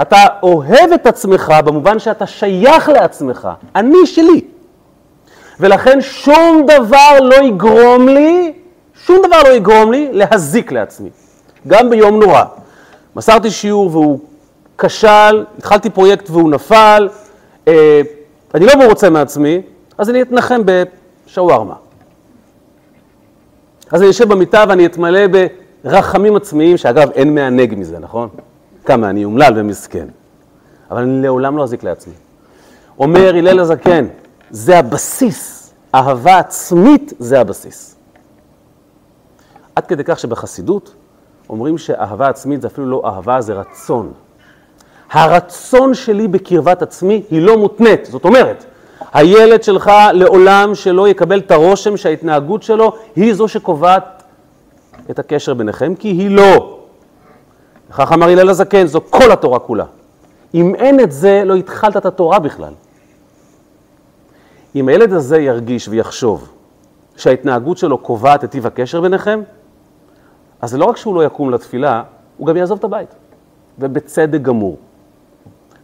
[0.01, 4.41] אתה אוהב את עצמך במובן שאתה שייך לעצמך, אני שלי.
[5.59, 8.53] ולכן שום דבר לא יגרום לי,
[9.05, 11.09] שום דבר לא יגרום לי להזיק לעצמי.
[11.67, 12.43] גם ביום נורא.
[13.15, 14.19] מסרתי שיעור והוא
[14.77, 17.09] כשל, התחלתי פרויקט והוא נפל,
[17.67, 18.01] אה,
[18.55, 19.61] אני לא מרוצה מעצמי,
[19.97, 21.75] אז אני אתנחם בשווארמה.
[23.91, 25.19] אז אני אשב במיטה ואני אתמלא
[25.83, 28.29] ברחמים עצמיים, שאגב, אין מענג מזה, נכון?
[28.85, 30.07] כמה אני אומלל ומסכן.
[30.91, 32.13] אבל אני לעולם לא אזיק לעצמי.
[32.99, 34.05] אומר הלל הזקן,
[34.49, 37.95] זה הבסיס, אהבה עצמית זה הבסיס.
[39.75, 40.93] עד כדי כך שבחסידות
[41.49, 44.11] אומרים שאהבה עצמית זה אפילו לא אהבה, זה רצון.
[45.11, 48.05] הרצון שלי בקרבת עצמי היא לא מותנית.
[48.05, 48.65] זאת אומרת,
[49.13, 54.23] הילד שלך לעולם שלא יקבל את הרושם שההתנהגות שלו היא זו שקובעת
[55.09, 56.79] את הקשר ביניכם, כי היא לא.
[57.89, 59.85] וכך אמר הלל הזקן, זו כל התורה כולה.
[60.53, 62.73] אם אין את זה, לא התחלת את התורה בכלל.
[64.75, 66.49] אם הילד הזה ירגיש ויחשוב
[67.15, 69.41] שההתנהגות שלו קובעת את טיב הקשר ביניכם,
[70.61, 72.03] אז לא רק שהוא לא יקום לתפילה,
[72.37, 73.09] הוא גם יעזוב את הבית,
[73.79, 74.77] ובצדק גמור.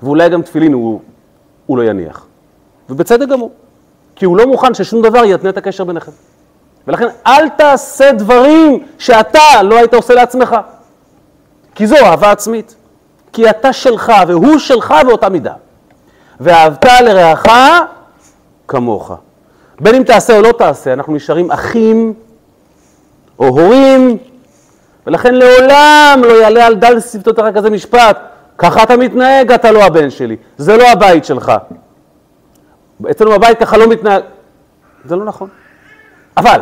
[0.01, 1.01] ואולי גם תפילין הוא,
[1.65, 2.25] הוא לא יניח.
[2.89, 3.51] ובצדק גמור.
[4.15, 6.11] כי הוא לא מוכן ששום דבר יתנה את הקשר ביניכם.
[6.87, 10.55] ולכן אל תעשה דברים שאתה לא היית עושה לעצמך.
[11.75, 12.75] כי זו אהבה עצמית.
[13.33, 15.53] כי אתה שלך והוא שלך באותה מידה.
[16.39, 17.45] ואהבת לרעך
[18.67, 19.11] כמוך.
[19.79, 22.13] בין אם תעשה או לא תעשה, אנחנו נשארים אחים
[23.39, 24.17] או הורים,
[25.07, 28.17] ולכן לעולם לא יעלה על דל שפתותיך כזה משפט.
[28.57, 30.35] ככה אתה מתנהג, אתה לא הבן שלי.
[30.57, 31.51] זה לא הבית שלך.
[33.11, 34.23] אצלנו בבית ככה לא מתנהג.
[35.05, 35.49] זה לא נכון.
[36.37, 36.61] אבל,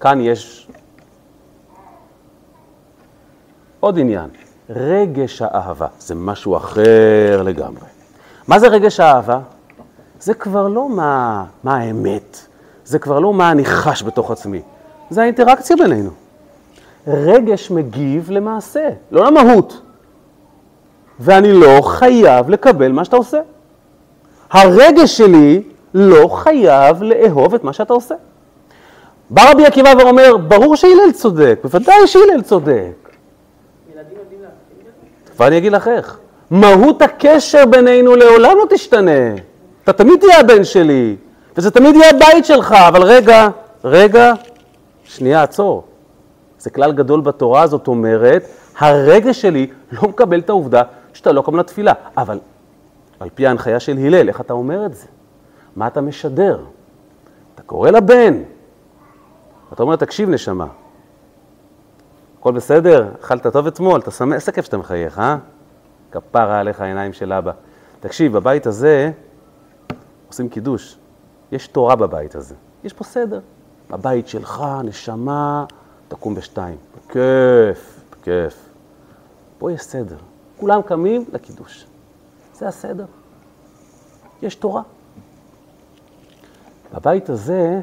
[0.00, 0.68] כאן יש
[3.80, 4.30] עוד עניין.
[4.70, 7.88] רגש האהבה זה משהו אחר לגמרי.
[8.48, 9.40] מה זה רגש האהבה?
[10.20, 12.38] זה כבר לא מה, מה האמת,
[12.84, 14.62] זה כבר לא מה אני חש בתוך עצמי,
[15.10, 16.10] זה האינטראקציה בינינו.
[17.06, 19.80] רגש מגיב למעשה, לא למהות.
[21.20, 23.40] ואני לא חייב לקבל מה שאתה עושה.
[24.50, 25.62] הרגש שלי
[25.94, 28.14] לא חייב לאהוב את מה שאתה עושה.
[29.30, 32.92] בא רבי עקיבא ואומר, ברור שהלל צודק, בוודאי שהלל צודק.
[35.38, 36.18] ואני אגיד לך איך.
[36.50, 39.34] מהות הקשר בינינו לעולם לא תשתנה.
[39.84, 41.16] אתה תמיד תהיה הבן שלי,
[41.56, 43.48] וזה תמיד יהיה הבית שלך, אבל רגע,
[43.84, 44.32] רגע,
[45.04, 45.84] שנייה, עצור.
[46.62, 48.44] זה כלל גדול בתורה, זאת אומרת,
[48.78, 51.92] הרגש שלי לא מקבל את העובדה שאתה לא קם לתפילה.
[52.16, 52.38] אבל
[53.20, 55.06] על פי ההנחיה של הלל, איך אתה אומר את זה?
[55.76, 56.64] מה אתה משדר?
[57.54, 58.42] אתה קורא לבן,
[59.72, 60.66] אתה אומר, תקשיב נשמה,
[62.40, 63.08] הכל בסדר?
[63.20, 64.00] אכלת טוב אתמול?
[64.00, 64.34] אתה שמח?
[64.34, 65.36] איזה כיף שאתה מחייך, אה?
[66.10, 67.52] כפרה עליך העיניים של אבא.
[68.00, 69.10] תקשיב, בבית הזה
[70.28, 70.98] עושים קידוש.
[71.52, 72.54] יש תורה בבית הזה.
[72.84, 73.40] יש פה סדר.
[73.90, 75.64] בבית שלך, נשמה,
[76.12, 76.76] תקום בשתיים.
[76.96, 78.68] בכיף, בכיף.
[79.58, 80.16] פה יש סדר.
[80.56, 81.86] כולם קמים לקידוש.
[82.54, 83.04] זה הסדר.
[84.42, 84.82] יש תורה.
[86.94, 87.80] בבית הזה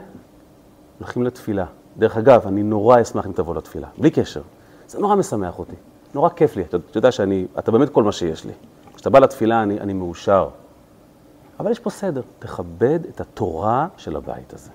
[1.00, 1.66] הולכים לתפילה.
[1.98, 4.42] דרך אגב, אני נורא אשמח אם תבוא לתפילה, בלי קשר.
[4.88, 5.76] זה נורא משמח אותי,
[6.14, 6.62] נורא כיף לי.
[6.62, 8.54] אתה, אתה יודע שאני, אתה באמת כל מה שיש לי.
[8.96, 10.50] כשאתה בא לתפילה אני, אני מאושר.
[11.60, 14.70] אבל יש פה סדר, תכבד את התורה של הבית הזה.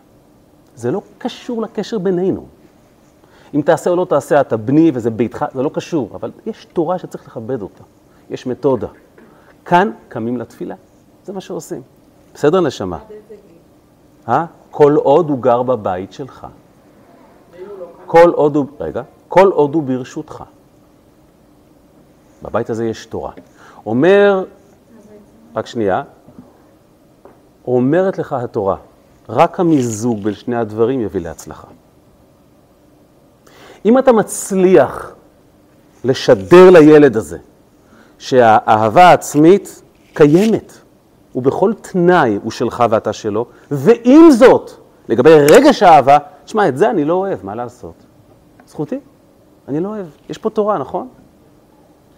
[0.77, 2.47] זה לא קשור לקשר בינינו.
[3.55, 6.99] אם תעשה או לא תעשה, אתה בני וזה ביתך, זה לא קשור, אבל יש תורה
[6.99, 7.85] שצריך לכבד אותה.
[8.31, 8.89] יש מתודה.
[9.65, 10.75] כאן קמים לתפילה,
[11.25, 11.83] זה מה שעושים.
[12.35, 12.99] בסדר, נשמה?
[14.29, 14.45] אה?
[14.71, 16.47] כל עוד הוא גר בבית שלך.
[18.07, 20.45] כל עוד הוא, רגע, כל עוד הוא ברשותך.
[22.43, 23.33] בבית הזה יש תורה.
[23.87, 24.45] אומר,
[25.55, 26.03] רק שנייה,
[27.67, 28.77] אומרת לך התורה,
[29.29, 31.69] רק המיזוג בין שני הדברים יביא להצלחה.
[33.85, 35.15] אם אתה מצליח
[36.05, 37.39] לשדר לילד הזה
[38.19, 39.83] שהאהבה העצמית
[40.15, 40.73] קיימת,
[41.35, 44.71] ובכל תנאי הוא שלך ואתה שלו, ועם זאת,
[45.09, 47.95] לגבי רגש האהבה, תשמע, את זה אני לא אוהב, מה לעשות?
[48.67, 49.01] זכותי,
[49.69, 50.07] אני לא אוהב.
[50.29, 51.09] יש פה תורה, נכון?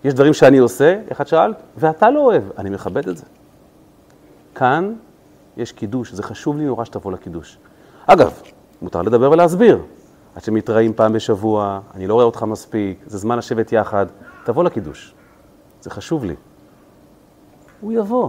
[0.04, 1.56] יש דברים שאני עושה, איך את שאלת?
[1.76, 3.24] ואתה לא אוהב, אני מכבד את זה.
[4.54, 4.94] כאן
[5.56, 7.58] יש קידוש, זה חשוב לי נורא שתבוא לקידוש.
[8.06, 8.32] אגב,
[8.82, 9.78] מותר לדבר ולהסביר.
[10.36, 14.06] עד שמתראים פעם בשבוע, אני לא רואה אותך מספיק, זה זמן לשבת יחד,
[14.44, 15.14] תבוא לקידוש.
[15.82, 16.34] זה חשוב לי.
[17.80, 18.28] הוא יבוא.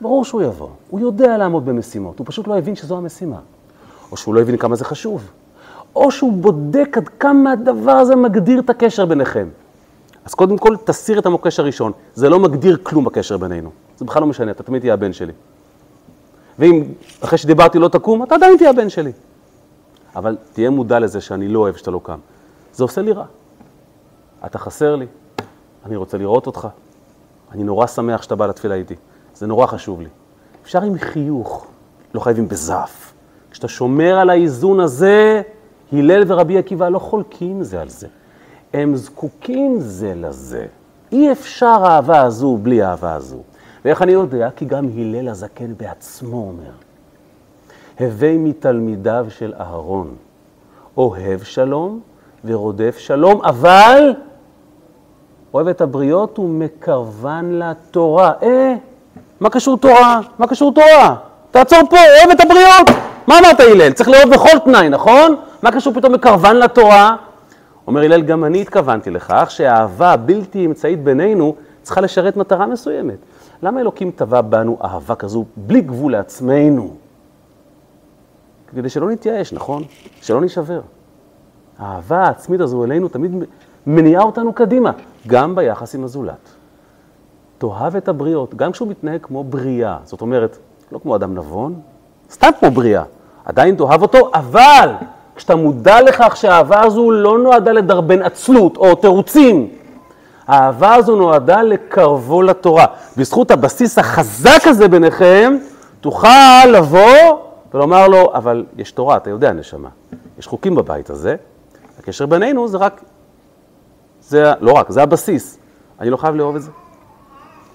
[0.00, 0.68] ברור שהוא יבוא.
[0.90, 3.38] הוא יודע לעמוד במשימות, הוא פשוט לא הבין שזו המשימה.
[4.12, 5.30] או שהוא לא הבין כמה זה חשוב.
[5.96, 9.48] או שהוא בודק עד כמה הדבר הזה מגדיר את הקשר ביניכם.
[10.24, 11.92] אז קודם כל, תסיר את המוקש הראשון.
[12.14, 13.70] זה לא מגדיר כלום בקשר בינינו.
[13.98, 15.32] זה בכלל לא משנה, אתה תמיד תהיה הבן שלי.
[16.58, 16.84] ואם
[17.20, 19.12] אחרי שדיברתי לא תקום, אתה עדיין תהיה הבן שלי.
[20.16, 22.18] אבל תהיה מודע לזה שאני לא אוהב שאתה לא קם.
[22.72, 23.24] זה עושה לי רע.
[24.46, 25.06] אתה חסר לי,
[25.86, 26.68] אני רוצה לראות אותך.
[27.52, 28.94] אני נורא שמח שאתה בא לתפילה איתי.
[29.34, 30.08] זה נורא חשוב לי.
[30.62, 31.66] אפשר עם חיוך,
[32.14, 33.12] לא חייבים בזעף.
[33.50, 35.42] כשאתה שומר על האיזון הזה,
[35.92, 38.06] הלל ורבי עקיבא לא חולקים זה על זה.
[38.74, 40.66] הם זקוקים זה לזה.
[41.12, 43.38] אי אפשר האהבה הזו בלי האהבה הזו.
[43.84, 44.48] ואיך אני יודע?
[44.56, 46.72] כי גם הלל הזקן בעצמו אומר,
[48.00, 50.14] הווי מתלמידיו של אהרון,
[50.96, 52.00] אוהב שלום
[52.44, 54.14] ורודף שלום, אבל
[55.54, 58.32] אוהב את הבריות ומקרבן לתורה.
[58.42, 58.74] אה,
[59.40, 60.20] מה קשור תורה?
[60.38, 61.16] מה קשור תורה?
[61.50, 63.02] תעצור פה, אוהב את הבריות.
[63.26, 63.92] מה אמרת הלל?
[63.92, 65.36] צריך לאהוב בכל תנאי, נכון?
[65.62, 67.16] מה קשור פתאום מקרבן לתורה?
[67.86, 73.16] אומר הלל, גם אני התכוונתי לכך שהאהבה הבלתי אמצעית בינינו צריכה לשרת מטרה מסוימת.
[73.62, 77.01] למה אלוקים טבע בנו אהבה כזו בלי גבול לעצמנו?
[78.76, 79.82] כדי שלא נתייאש, נכון?
[80.22, 80.80] שלא נישבר.
[81.78, 83.32] האהבה העצמית הזו אלינו תמיד
[83.86, 84.90] מניעה אותנו קדימה,
[85.26, 86.48] גם ביחס עם הזולת.
[87.58, 90.58] תאהב את הבריות, גם כשהוא מתנהג כמו בריאה, זאת אומרת,
[90.92, 91.80] לא כמו אדם נבון,
[92.30, 93.02] סתם כמו בריאה,
[93.44, 94.90] עדיין תאהב אותו, אבל
[95.36, 99.68] כשאתה מודע לכך שהאהבה הזו לא נועדה לדרבן עצלות או תירוצים,
[100.46, 102.86] האהבה הזו נועדה לקרבו לתורה.
[103.16, 105.56] בזכות הבסיס החזק הזה ביניכם,
[106.00, 109.88] תוכל לבוא ולומר לו, אבל יש תורה, אתה יודע, נשמה,
[110.38, 111.36] יש חוקים בבית הזה,
[111.98, 113.02] הקשר בינינו זה רק,
[114.20, 115.58] זה לא רק, זה הבסיס.
[116.00, 116.70] אני לא חייב לאהוב את זה.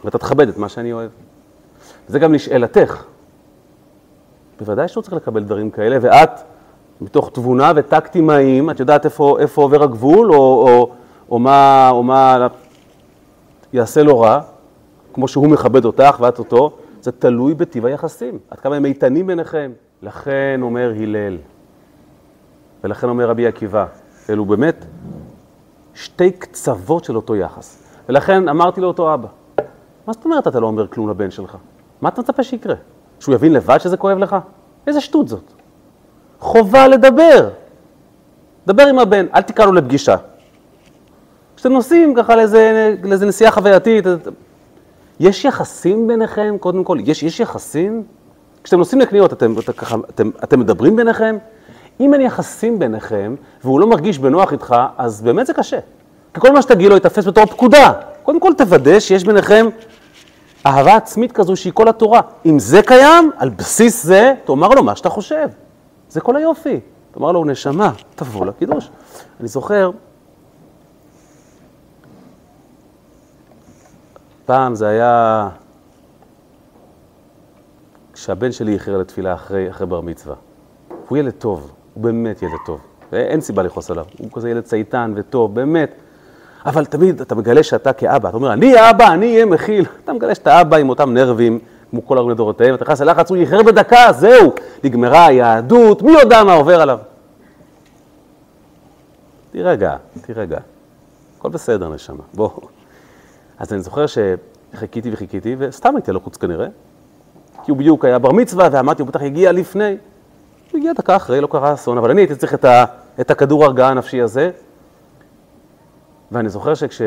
[0.06, 1.10] ואתה תכבד את מה שאני אוהב.
[2.08, 3.04] זה גם לשאלתך.
[4.60, 6.32] בוודאי שהוא צריך לקבל דברים כאלה, ואת,
[7.02, 10.92] מתוך תבונה וטקט אימהיים, את יודעת איפה, איפה עובר הגבול, או, או,
[11.30, 12.48] או, מה, או מה
[13.74, 14.42] יעשה לו רע,
[15.14, 19.72] כמו שהוא מכבד אותך ואת אותו, זה תלוי בטיב היחסים, עד כמה הם איתנים ביניכם.
[20.02, 21.38] לכן אומר הלל,
[22.84, 23.86] ולכן אומר רבי עקיבא,
[24.30, 24.86] אלו באמת
[25.94, 27.84] שתי קצוות של אותו יחס.
[28.10, 29.28] ולכן אמרתי לאותו אבא,
[30.08, 31.58] מה זאת אומרת אתה לא אומר כלום לבן שלך?
[32.02, 32.76] מה אתה מצפה שיקרה?
[33.20, 34.36] שהוא יבין לבד שזה כואב לך?
[34.88, 35.54] איזה שטות זאת.
[36.40, 37.50] חובה לדבר.
[38.68, 40.16] דבר עם הבן, אל תקרא לו לפגישה.
[41.56, 44.06] כשאתם נוסעים ככה לאיזה, לאיזה נסיעה חווייתית,
[45.20, 48.04] יש יחסים ביניכם, קודם כל, יש, יש יחסים?
[48.68, 51.38] כשאתם נוסעים לקניות, אתם, אתם, אתם, אתם מדברים ביניכם?
[52.00, 55.80] אם אין יחסים ביניכם, והוא לא מרגיש בנוח איתך, אז באמת זה קשה.
[56.34, 57.94] כי כל מה שתגיד לו יתפס בתור פקודה.
[58.24, 59.68] קודם כל תוודא שיש ביניכם
[60.66, 62.22] אהבה עצמית כזו שהיא כל התורה.
[62.46, 65.48] אם זה קיים, על בסיס זה, תאמר לו מה שאתה חושב.
[66.10, 66.80] זה כל היופי.
[67.12, 68.90] תאמר לו, נשמה, תבוא לקידוש.
[69.40, 69.92] אני זוכר,
[74.46, 75.50] פעם זה היה
[78.18, 80.36] כשהבן שלי איחר לתפילה אחרי, אחרי בר מצווה.
[81.08, 82.80] הוא ילד טוב, הוא באמת ילד טוב.
[83.14, 84.06] אין סיבה לכעוס עליו.
[84.20, 85.92] הוא כזה ילד צייתן וטוב, באמת.
[86.66, 89.86] אבל תמיד אתה מגלה שאתה כאבא, אתה אומר, אני אבא, אני אהיה מכיל.
[90.04, 91.60] אתה מגלה שאתה אבא עם אותם נרבים,
[91.90, 94.54] כמו כל הרבה דורותיהם, אתה נכנס ללחץ, הוא איחר בדקה, זהו,
[94.84, 97.00] נגמרה היהדות, מי יודע מה עובר עליו?
[99.52, 100.60] תירגע, תירגע.
[101.38, 102.50] הכל בסדר, נשמה, בוא.
[103.60, 106.68] אז אני זוכר שחיכיתי וחיכיתי, וסתם הייתי לחוץ כנראה,
[107.64, 109.98] כי הוא בדיוק היה בר מצווה, ואמרתי, הוא בטח הגיע לפני.
[110.72, 112.86] הוא הגיע דקה אחרי, לא קרה אסון, אבל אני הייתי צריך את, ה,
[113.20, 114.52] את הכדור הרגעה הנפשי הזה,
[116.32, 117.02] ואני זוכר שכש...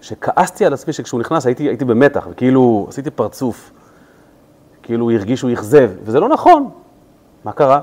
[0.00, 3.70] שכעסתי על עצמי שכשהוא נכנס הייתי, הייתי במתח, וכאילו עשיתי פרצוף,
[4.82, 6.70] כאילו הוא הרגיש שהוא אכזב, וזה לא נכון.
[7.44, 7.80] מה קרה?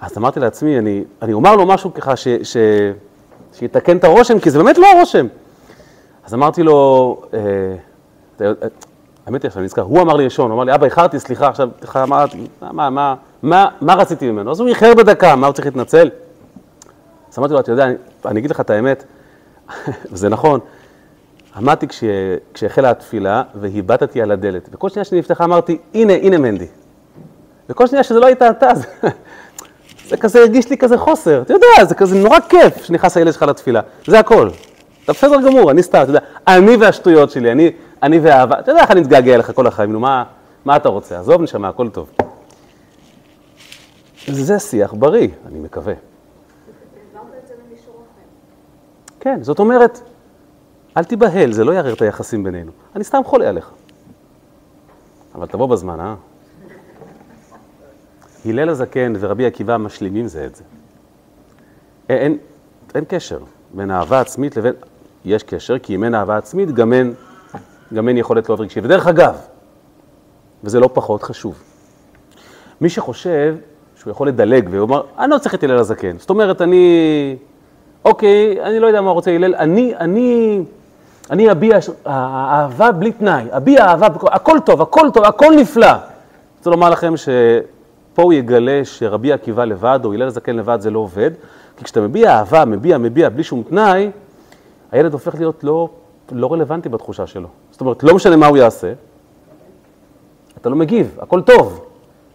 [0.00, 2.56] אז אמרתי לעצמי, אני, אני אומר לו משהו ככה ש, ש,
[3.52, 5.26] שיתקן את הרושם, כי זה באמת לא הרושם.
[6.24, 8.50] אז אמרתי לו, אה,
[9.26, 11.68] האמת היא, עכשיו נזכר, הוא אמר לי ראשון, הוא אמר לי, אבא, איחרתי, סליחה, עכשיו,
[11.78, 14.50] סליחה, אמרתי, מה, מה, מה, מה רציתי ממנו?
[14.50, 16.10] אז הוא איחר בדקה, מה הוא צריך להתנצל?
[17.32, 17.94] אז אמרתי לו, אתה יודע, אני,
[18.26, 19.04] אני אגיד לך את האמת,
[20.12, 20.60] וזה נכון,
[21.56, 22.04] עמדתי כש,
[22.54, 26.66] כשהחלה התפילה והיבטתי על הדלת, וכל שנייה שנפתחה אמרתי, הנה, הנה מנדי.
[27.68, 28.86] וכל שנייה שזה לא הייתה אתה, זה,
[30.08, 33.42] זה כזה הרגיש לי כזה חוסר, אתה יודע, זה כזה נורא כיף שנכנס הילד שלך
[33.42, 34.50] לתפילה, זה הכל.
[35.04, 37.70] אתה בסדר גמור, אני סתם, אתה יודע, אני והשטויות שלי, אני,
[38.02, 40.24] אני והאהבה, אתה יודע איך אני מתגעגע אליך כל החיים, נו, מה,
[40.64, 41.18] מה אתה רוצה?
[41.18, 42.10] עזוב, נשמה, הכל טוב.
[44.26, 45.94] זה שיח בריא, אני מקווה.
[49.20, 50.00] כן, זאת אומרת,
[50.96, 52.72] אל תיבהל, זה לא יערער את היחסים בינינו.
[52.96, 53.70] אני סתם חולה עליך.
[55.34, 56.14] אבל תבוא בזמן, אה?
[58.44, 60.64] הלל הזקן ורבי עקיבא משלימים זה את זה.
[62.08, 62.38] אין, אין,
[62.94, 63.38] אין קשר
[63.74, 64.72] בין אהבה עצמית לבין...
[65.24, 67.14] יש קשר, כי אם אין אהבה עצמית, גם אין,
[67.94, 68.80] גם אין יכולת לאהוב רגשי.
[68.82, 69.36] ודרך אגב,
[70.64, 71.62] וזה לא פחות חשוב,
[72.80, 73.56] מי שחושב
[73.96, 76.18] שהוא יכול לדלג ואומר, אני לא צריך את הלל הזקן.
[76.18, 77.36] זאת אומרת, אני...
[78.04, 80.60] אוקיי, אני לא יודע מה רוצה הלל, אני, אני,
[81.30, 85.92] אני אביע אהבה בלי תנאי, אביע אהבה, הכל טוב, הכל טוב, הכל נפלא.
[86.58, 90.98] רוצה לומר לכם שפה הוא יגלה שרבי עקיבא לבד, או הלל הזקן לבד, זה לא
[90.98, 91.30] עובד,
[91.76, 94.10] כי כשאתה מביע אהבה, מביע, מביע, בלי שום תנאי,
[94.92, 95.88] הילד הופך להיות לא,
[96.32, 97.48] לא רלוונטי בתחושה שלו.
[97.76, 98.92] זאת אומרת, לא משנה מה הוא יעשה,
[100.56, 101.84] אתה לא מגיב, הכל טוב.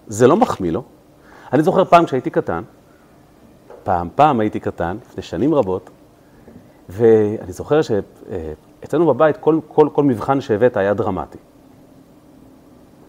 [0.08, 0.84] זה לא מחמיא לו.
[1.54, 2.64] אני זוכר פעם כשהייתי קטן,
[3.84, 5.90] פעם, פעם הייתי קטן, לפני שנים רבות,
[6.90, 11.38] ואני זוכר שאצלנו בבית כל, כל, כל מבחן שהבאת היה דרמטי.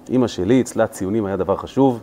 [0.09, 2.03] אימא שלי, אצלה ציונים היה דבר חשוב,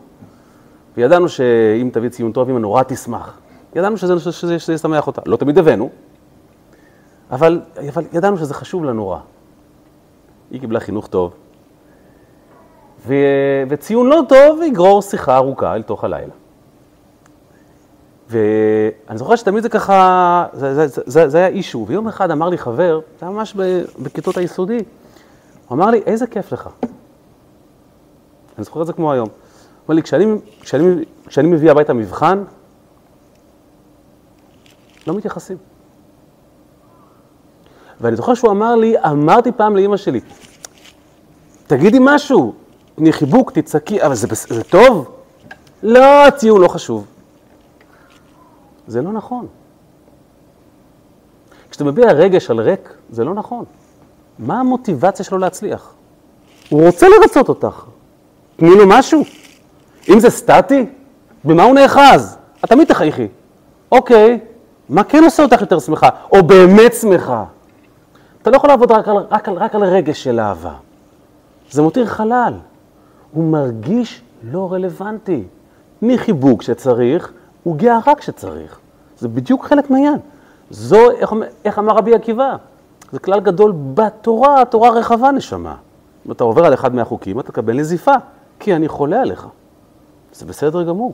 [0.98, 3.40] וידענו שאם תביא ציון טוב, אמא נורא תשמח.
[3.76, 5.22] ידענו שזה, שזה, שזה ישמח אותה.
[5.26, 5.90] לא תמיד הבאנו,
[7.32, 9.20] אבל, אבל ידענו שזה חשוב לה נורא.
[10.52, 11.34] היא קיבלה חינוך טוב,
[13.08, 13.14] ו,
[13.70, 16.34] וציון לא טוב יגרור שיחה ארוכה אל תוך הלילה.
[18.30, 22.58] ואני זוכר שתמיד זה ככה, זה, זה, זה, זה היה אישו, ויום אחד אמר לי
[22.58, 23.56] חבר, זה היה ממש
[24.00, 24.78] בכיתות היסודי,
[25.68, 26.70] הוא אמר לי, איזה כיף לך.
[28.58, 29.28] אני זוכר את זה כמו היום.
[29.28, 29.36] הוא
[29.88, 30.26] אמר לי, כשאני,
[30.62, 32.44] כשאני, כשאני מביא הביתה מבחן,
[35.08, 35.58] לא מתייחסים.
[38.02, 40.20] ואני זוכר שהוא אמר לי, אמרתי פעם לאימא שלי,
[41.68, 42.54] תגידי משהו,
[42.96, 45.12] תני חיבוק, תצעקי, אבל זה, זה טוב?
[45.84, 47.06] לא, הציון לא חשוב.
[48.88, 49.48] זה לא נכון.
[51.70, 53.66] כשאתה מביע רגש על ריק, זה לא נכון.
[54.40, 55.94] מה המוטיבציה שלו להצליח?
[56.70, 57.86] הוא רוצה לרצות אותך.
[58.56, 59.24] תני לו משהו.
[60.10, 60.86] אם זה סטטי,
[61.44, 62.38] במה הוא נאחז?
[62.66, 63.28] את תמיד תחייכי.
[63.92, 64.40] אוקיי,
[64.90, 66.10] מה כן עושה אותך יותר שמחה?
[66.32, 67.46] או באמת שמחה?
[68.42, 70.74] אתה לא יכול לעבוד רק על, רק על, רק על רגש של אהבה.
[71.72, 72.54] זה מותיר חלל.
[73.32, 75.44] הוא מרגיש לא רלוונטי.
[76.02, 77.32] מחיבוק שצריך,
[77.64, 78.80] הוא גאה רק כשצריך.
[79.18, 80.18] זה בדיוק חלק מהעניין.
[80.70, 81.34] זו, איך,
[81.66, 82.56] איך אמר רבי עקיבא?
[83.12, 85.76] זה כלל גדול בתורה, התורה רחבה נשמה.
[86.28, 88.14] אם אתה עובר על אחד מהחוקים, אתה תקבל נזיפה,
[88.60, 89.48] כי אני חולה עליך.
[90.34, 91.14] זה בסדר גמור.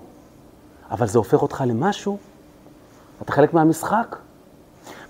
[0.91, 2.17] אבל זה הופך אותך למשהו,
[3.21, 4.15] אתה חלק מהמשחק.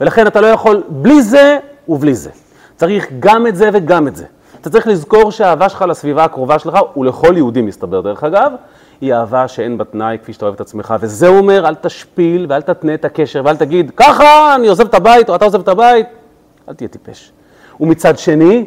[0.02, 1.60] ולכן אתה לא יכול בלי זה
[1.90, 2.30] ובלי זה.
[2.76, 4.26] צריך גם את זה וגם את זה.
[4.62, 8.52] אתה צריך לזכור שהאהבה שלך לסביבה הקרובה שלך, ולכל יהודי מסתבר דרך אגב,
[9.02, 12.62] היא אהבה שאין בה תנאי כפי שאתה אוהב את עצמך, וזה אומר, אל תשפיל ואל
[12.62, 16.08] תתנה את הקשר ואל תגיד, ככה אני עוזב את הבית או אתה עוזב את הבית,
[16.70, 17.32] אל תהיה טיפש.
[17.80, 18.66] ומצד שני,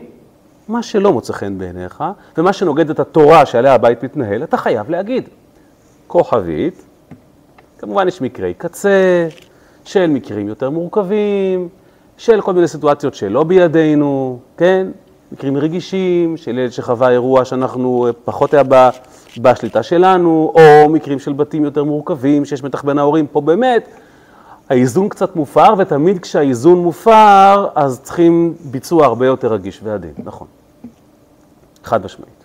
[0.68, 2.04] מה שלא מוצא חן בעיניך,
[2.38, 5.28] ומה שנוגד את התורה שעליה הבית מתנהל, אתה חייב להגיד.
[6.06, 6.84] כוכבית,
[7.78, 9.28] כמובן יש מקרי קצה,
[9.84, 11.68] של מקרים יותר מורכבים,
[12.18, 14.86] של כל מיני סיטואציות שלא בידינו, כן?
[15.32, 18.62] מקרים רגישים, של ילד שחווה אירוע שאנחנו פחות היה
[19.38, 23.88] בשליטה שלנו, או מקרים של בתים יותר מורכבים, שיש מתח בין ההורים, פה באמת
[24.68, 30.46] האיזון קצת מופר, ותמיד כשהאיזון מופר, אז צריכים ביצוע הרבה יותר רגיש ועדין, נכון.
[31.84, 32.44] חד משמעית.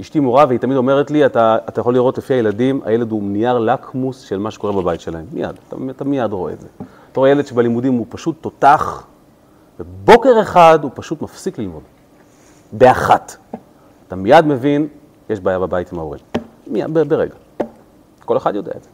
[0.00, 3.58] אשתי מורה והיא תמיד אומרת לי, אתה, אתה יכול לראות לפי הילדים, הילד הוא נייר
[3.58, 5.24] לקמוס של מה שקורה בבית שלהם.
[5.32, 6.66] מיד, אתה, אתה מיד רואה את זה.
[7.16, 9.06] רואה ילד שבלימודים הוא פשוט תותח,
[9.80, 11.82] ובוקר אחד הוא פשוט מפסיק ללמוד.
[12.72, 13.36] באחת.
[14.08, 14.88] אתה מיד מבין
[15.30, 16.20] יש בעיה בבית עם ההורים.
[16.66, 17.34] מיד, ברגע.
[18.24, 18.88] כל אחד יודע את זה.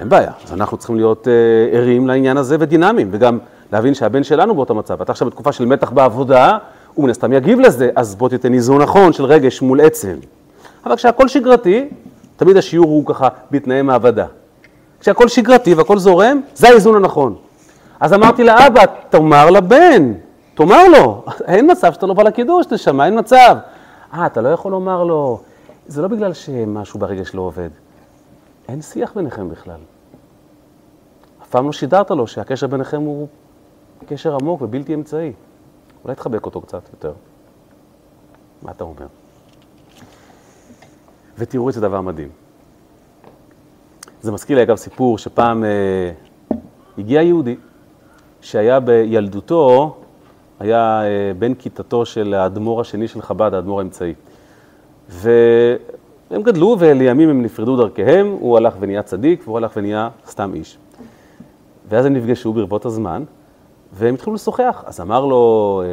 [0.00, 0.32] אין בעיה.
[0.44, 3.38] אז אנחנו צריכים להיות אה, ערים לעניין הזה ודינמיים, וגם
[3.72, 5.02] להבין שהבן שלנו באותו מצב.
[5.02, 6.58] אתה עכשיו בתקופה של מתח בעבודה,
[6.94, 10.16] הוא מן הסתם יגיב לזה, אז בוא תיתן איזון נכון של רגש מול עצם.
[10.86, 11.88] אבל כשהכול שגרתי,
[12.36, 14.26] תמיד השיעור הוא ככה בתנאי מעבדה.
[15.00, 17.34] כשהכול שגרתי והכול זורם, זה האיזון הנכון.
[18.00, 20.12] אז אמרתי לאבא, תאמר לבן,
[20.54, 23.56] תאמר לו, אין מצב שאתה לא בא לקידוש, נשמה, אין מצב.
[24.14, 25.40] אה, אתה לא יכול לומר לו,
[25.86, 27.70] זה לא בגלל שמשהו ברגש לא עובד.
[28.68, 29.80] אין שיח ביניכם בכלל.
[31.42, 33.28] אף פעם לא שידרת לו שהקשר ביניכם הוא
[34.08, 35.32] קשר עמוק ובלתי אמצעי.
[36.04, 37.12] אולי תחבק אותו קצת יותר.
[38.62, 39.06] מה אתה אומר?
[41.38, 42.28] ותראו איזה דבר מדהים.
[44.22, 46.10] זה מזכיר לי אגב סיפור שפעם אה,
[46.98, 47.56] הגיע יהודי
[48.44, 49.96] שהיה בילדותו,
[50.60, 54.14] היה אה, בן כיתתו של האדמו"ר השני של חב"ד, האדמו"ר האמצעי.
[55.08, 60.78] והם גדלו ולימים הם נפרדו דרכיהם, הוא הלך ונהיה צדיק והוא הלך ונהיה סתם איש.
[61.88, 63.24] ואז הם נפגשו ברבות הזמן,
[63.92, 64.84] והם התחילו לשוחח.
[64.86, 65.88] אז אמר לו, אה,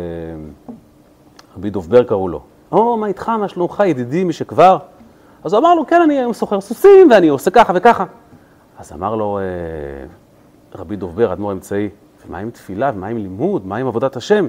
[1.57, 2.41] רבי דובר קראו לו,
[2.71, 4.77] או, מה איתך, מה שלומך, ידידי משכבר?
[5.43, 8.05] אז הוא אמר לו, כן, אני היום סוחר סוסים ואני עושה ככה וככה.
[8.79, 9.43] אז אמר לו אה,
[10.79, 11.89] רבי דובר, אדמו"ר אמצעי,
[12.27, 14.47] ומה עם תפילה, ומה עם לימוד, מה עם עבודת השם?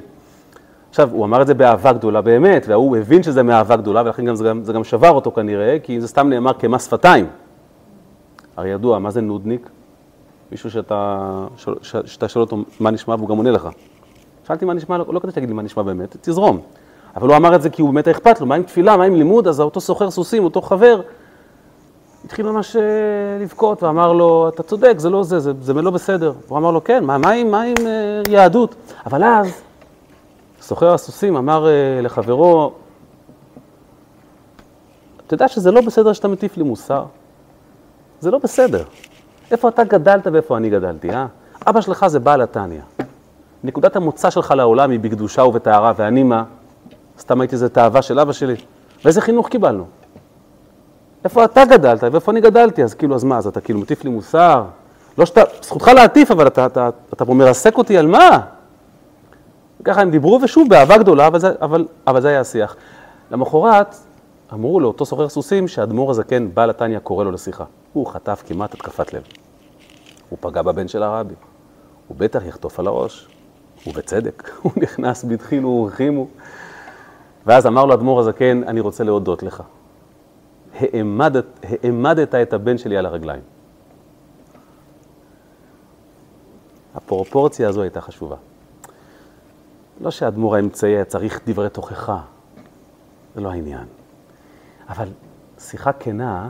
[0.90, 4.34] עכשיו, הוא אמר את זה באהבה גדולה באמת, והוא הבין שזה מאהבה גדולה, ולכן גם
[4.34, 7.26] זה, גם, זה גם שבר אותו כנראה, כי זה סתם נאמר כמס שפתיים.
[8.56, 9.70] הרי ידוע, מה זה נודניק?
[10.50, 11.46] מישהו שאתה,
[11.82, 13.68] שאתה שואל אותו מה נשמע והוא גם עונה לך.
[14.46, 16.60] שאלתי מה נשמע, לא, לא כדי שתגיד לי מה נשמע באמת, תזרום.
[17.16, 19.14] אבל הוא אמר את זה כי הוא באמת אכפת לו, מה עם תפילה, מה עם
[19.14, 21.00] לימוד, אז אותו סוחר סוסים, אותו חבר,
[22.24, 22.82] התחיל ממש אה,
[23.40, 26.32] לבכות ואמר לו, אתה צודק, זה לא זה, זה, זה לא בסדר.
[26.48, 28.74] הוא אמר לו, כן, מה, מה עם, מה עם אה, יהדות?
[29.06, 29.62] אבל אז,
[30.60, 32.72] סוחר הסוסים אמר אה, לחברו,
[35.26, 37.04] אתה יודע שזה לא בסדר שאתה מטיף לי מוסר?
[38.20, 38.84] זה לא בסדר.
[39.50, 41.26] איפה אתה גדלת ואיפה אני גדלתי, אה?
[41.66, 42.80] אבא שלך זה בעל התניא.
[43.64, 46.44] נקודת המוצא שלך לעולם היא בקדושה ובטהרה, ואני מה?
[47.18, 48.54] סתם הייתי איזה תאווה של אבא שלי.
[49.04, 49.84] ואיזה חינוך קיבלנו?
[51.24, 52.82] איפה אתה גדלת ואיפה אני גדלתי?
[52.82, 54.64] אז כאילו, אז מה, אז אתה כאילו מטיף לי מוסר?
[55.18, 58.40] לא שאתה, זכותך להטיף, אבל אתה, אתה, אתה פה מרסק אותי על מה?
[59.84, 62.76] ככה הם דיברו, ושוב, באהבה גדולה, אבל זה, אבל, אבל זה היה השיח.
[63.30, 63.96] למחרת,
[64.52, 67.64] אמרו לאותו סוחר סוסים שהאדמו"ר הזקן, בעל התניא, קורא לו לשיחה.
[67.92, 69.22] הוא חטף כמעט התקפת לב.
[70.28, 71.34] הוא פגע בבן של הרבי.
[72.08, 73.28] הוא בטח יחטוף על הראש.
[73.86, 74.50] ובצדק.
[74.62, 76.26] הוא נכנס בדחילו ורחימו.
[77.46, 79.62] ואז אמר לו אדמו"ר הזקן, אני רוצה להודות לך.
[80.74, 83.42] העמדת, העמדת את הבן שלי על הרגליים.
[86.94, 88.36] הפרופורציה הזו הייתה חשובה.
[90.00, 92.20] לא שהאדמו"ר האמצעי היה צריך דברי תוכחה,
[93.34, 93.84] זה לא העניין.
[94.88, 95.08] אבל
[95.58, 96.48] שיחה כנה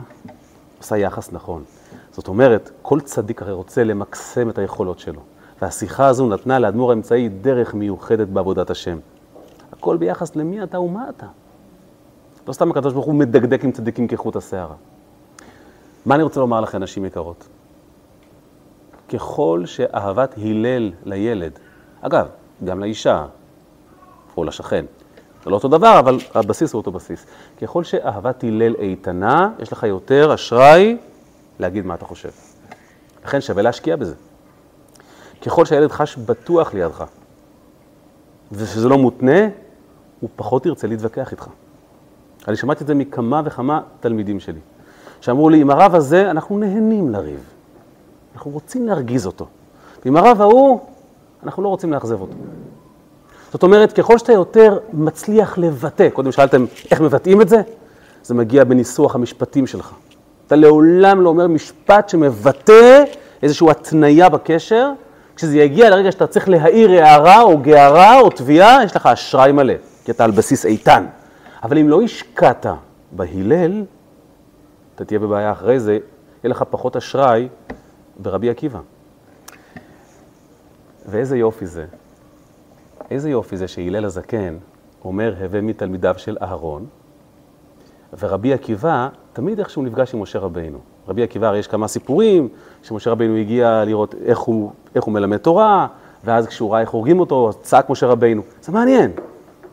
[0.77, 1.63] עושה יחס נכון.
[2.11, 5.21] זאת אומרת, כל צדיק הרי רוצה למקסם את היכולות שלו.
[5.61, 8.97] והשיחה הזו נתנה לאדמו"ר האמצעי דרך מיוחדת בעבודת השם.
[9.71, 11.27] הכל ביחס למי אתה ומה אתה.
[12.47, 14.75] לא סתם הקדוש ברוך הוא מדקדק עם צדיקים כחוט השערה.
[16.05, 17.47] מה אני רוצה לומר לכם, נשים יקרות?
[19.13, 21.59] ככל שאהבת הלל לילד,
[22.01, 22.27] אגב,
[22.63, 23.25] גם לאישה
[24.37, 24.85] או לשכן,
[25.43, 27.25] זה לא אותו דבר, אבל הבסיס הוא אותו בסיס.
[27.61, 30.97] ככל שאהבת הלל איתנה, יש לך יותר אשראי
[31.59, 32.29] להגיד מה אתה חושב.
[33.25, 34.15] לכן שווה להשקיע בזה.
[35.41, 37.03] ככל שהילד חש בטוח לידך,
[38.51, 39.47] ושזה לא מותנה,
[40.19, 41.47] הוא פחות ירצה להתווכח איתך.
[42.47, 44.59] אני שמעתי את זה מכמה וכמה תלמידים שלי,
[45.21, 47.39] שאמרו לי, עם הרב הזה אנחנו נהנים לריב.
[48.35, 49.47] אנחנו רוצים להרגיז אותו.
[50.05, 50.79] ועם הרב ההוא,
[51.43, 52.33] אנחנו לא רוצים לאכזב אותו.
[53.51, 57.61] זאת אומרת, ככל שאתה יותר מצליח לבטא, קודם שאלתם איך מבטאים את זה,
[58.23, 59.93] זה מגיע בניסוח המשפטים שלך.
[60.47, 63.03] אתה לעולם לא אומר משפט שמבטא
[63.43, 64.91] איזושהי התניה בקשר,
[65.35, 69.73] כשזה יגיע לרגע שאתה צריך להעיר הערה או גערה או תביעה, יש לך אשראי מלא,
[70.05, 71.05] כי אתה על בסיס איתן.
[71.63, 72.65] אבל אם לא השקעת
[73.11, 73.85] בהלל,
[74.95, 77.47] אתה תהיה בבעיה אחרי זה, יהיה לך פחות אשראי
[78.19, 78.79] ברבי עקיבא.
[81.05, 81.85] ואיזה יופי זה,
[83.11, 84.57] איזה יופי זה שהלל הזקן
[85.05, 86.85] אומר, הווה מתלמידיו של אהרון,
[88.19, 90.79] ורבי עקיבא תמיד איכשהו נפגש עם משה רבינו.
[91.07, 92.49] רבי עקיבא, הרי יש כמה סיפורים,
[92.83, 95.87] שמשה רבינו הגיע לראות איך הוא, איך הוא מלמד תורה,
[96.23, 98.41] ואז כשהוא ראה איך הורגים אותו, צעק משה רבינו.
[98.61, 99.11] זה מעניין.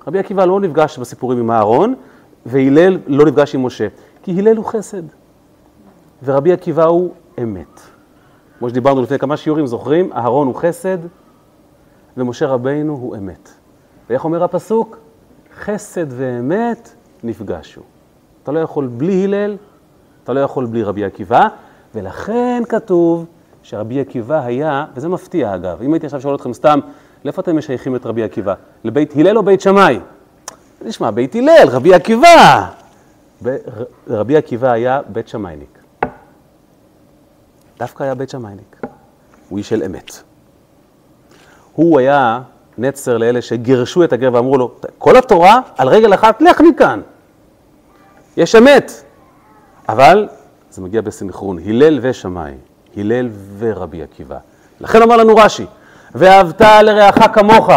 [0.06, 1.94] רבי עקיבא לא נפגש בסיפורים עם אהרון,
[2.46, 3.88] והלל לא נפגש עם משה,
[4.22, 5.02] כי הלל הוא חסד,
[6.24, 7.10] ורבי עקיבא הוא
[7.42, 7.80] אמת.
[8.58, 10.12] כמו שדיברנו לפני כמה שיעורים, זוכרים?
[10.12, 10.98] אהרון הוא חסד,
[12.16, 13.50] ומשה רבינו הוא אמת.
[14.10, 14.98] ואיך אומר הפסוק?
[15.60, 17.80] חסד ואמת נפגשו.
[18.42, 19.56] אתה לא יכול בלי הלל,
[20.24, 21.48] אתה לא יכול בלי רבי עקיבא,
[21.94, 23.26] ולכן כתוב
[23.62, 26.80] שרבי עקיבא היה, וזה מפתיע אגב, אם הייתי עכשיו שואל אתכם סתם,
[27.24, 28.54] לאיפה אתם משייכים את רבי עקיבא?
[28.84, 30.00] לבית הלל או בית שמאי?
[30.82, 32.66] נשמע, בית הלל, רבי עקיבא.
[34.08, 35.78] רבי עקיבא היה בית שמייניק.
[37.78, 38.80] דווקא היה בית שמייניק.
[39.48, 40.22] הוא איש של אמת.
[41.72, 42.40] הוא היה
[42.78, 47.00] נצר לאלה שגירשו את הגר ואמרו לו, כל התורה על רגל אחת, לך מכאן.
[48.36, 48.92] יש אמת.
[49.88, 50.28] אבל
[50.70, 52.54] זה מגיע בסנכרון, הלל ושמאי,
[52.96, 54.38] הלל ורבי עקיבא.
[54.80, 55.66] לכן אמר לנו רש"י,
[56.14, 57.68] ואהבת לרעך כמוך.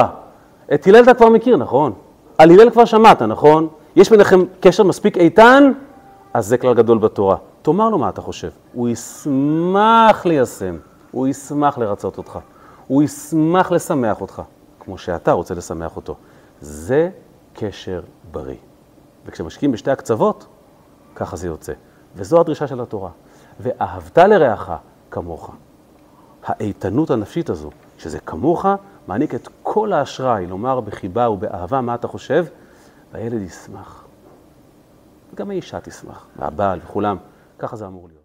[0.74, 1.94] את הלל אתה כבר מכיר, נכון?
[2.38, 3.68] על הלל כבר שמעת, נכון?
[3.96, 5.72] יש ביניכם קשר מספיק איתן?
[6.34, 7.38] אז זה כלל גדול בתורה.
[7.62, 8.50] תאמר לו מה אתה חושב.
[8.74, 10.78] הוא ישמח ליישם,
[11.12, 12.40] הוא ישמח לרצות אותך,
[12.88, 14.42] הוא ישמח לשמח אותך,
[14.80, 16.16] כמו שאתה רוצה לשמח אותו.
[16.62, 17.10] זה
[17.54, 18.56] קשר בריא.
[19.26, 20.46] וכשמשקיעים בשתי הקצוות,
[21.16, 21.74] ככה זה יוצא.
[22.16, 23.10] וזו הדרישה של התורה.
[23.60, 24.72] ואהבת לרעך
[25.12, 25.52] כמוך.
[26.46, 27.70] האיתנות הנפשית הזו,
[28.04, 28.66] שזה כמוך,
[29.08, 32.46] מעניק את כל האשראי לומר בחיבה ובאהבה מה אתה חושב,
[33.12, 34.06] והילד ישמח.
[35.34, 37.18] וגם האישה תשמח, והבעל וכולם.
[37.60, 38.23] ככה זה אמור להיות.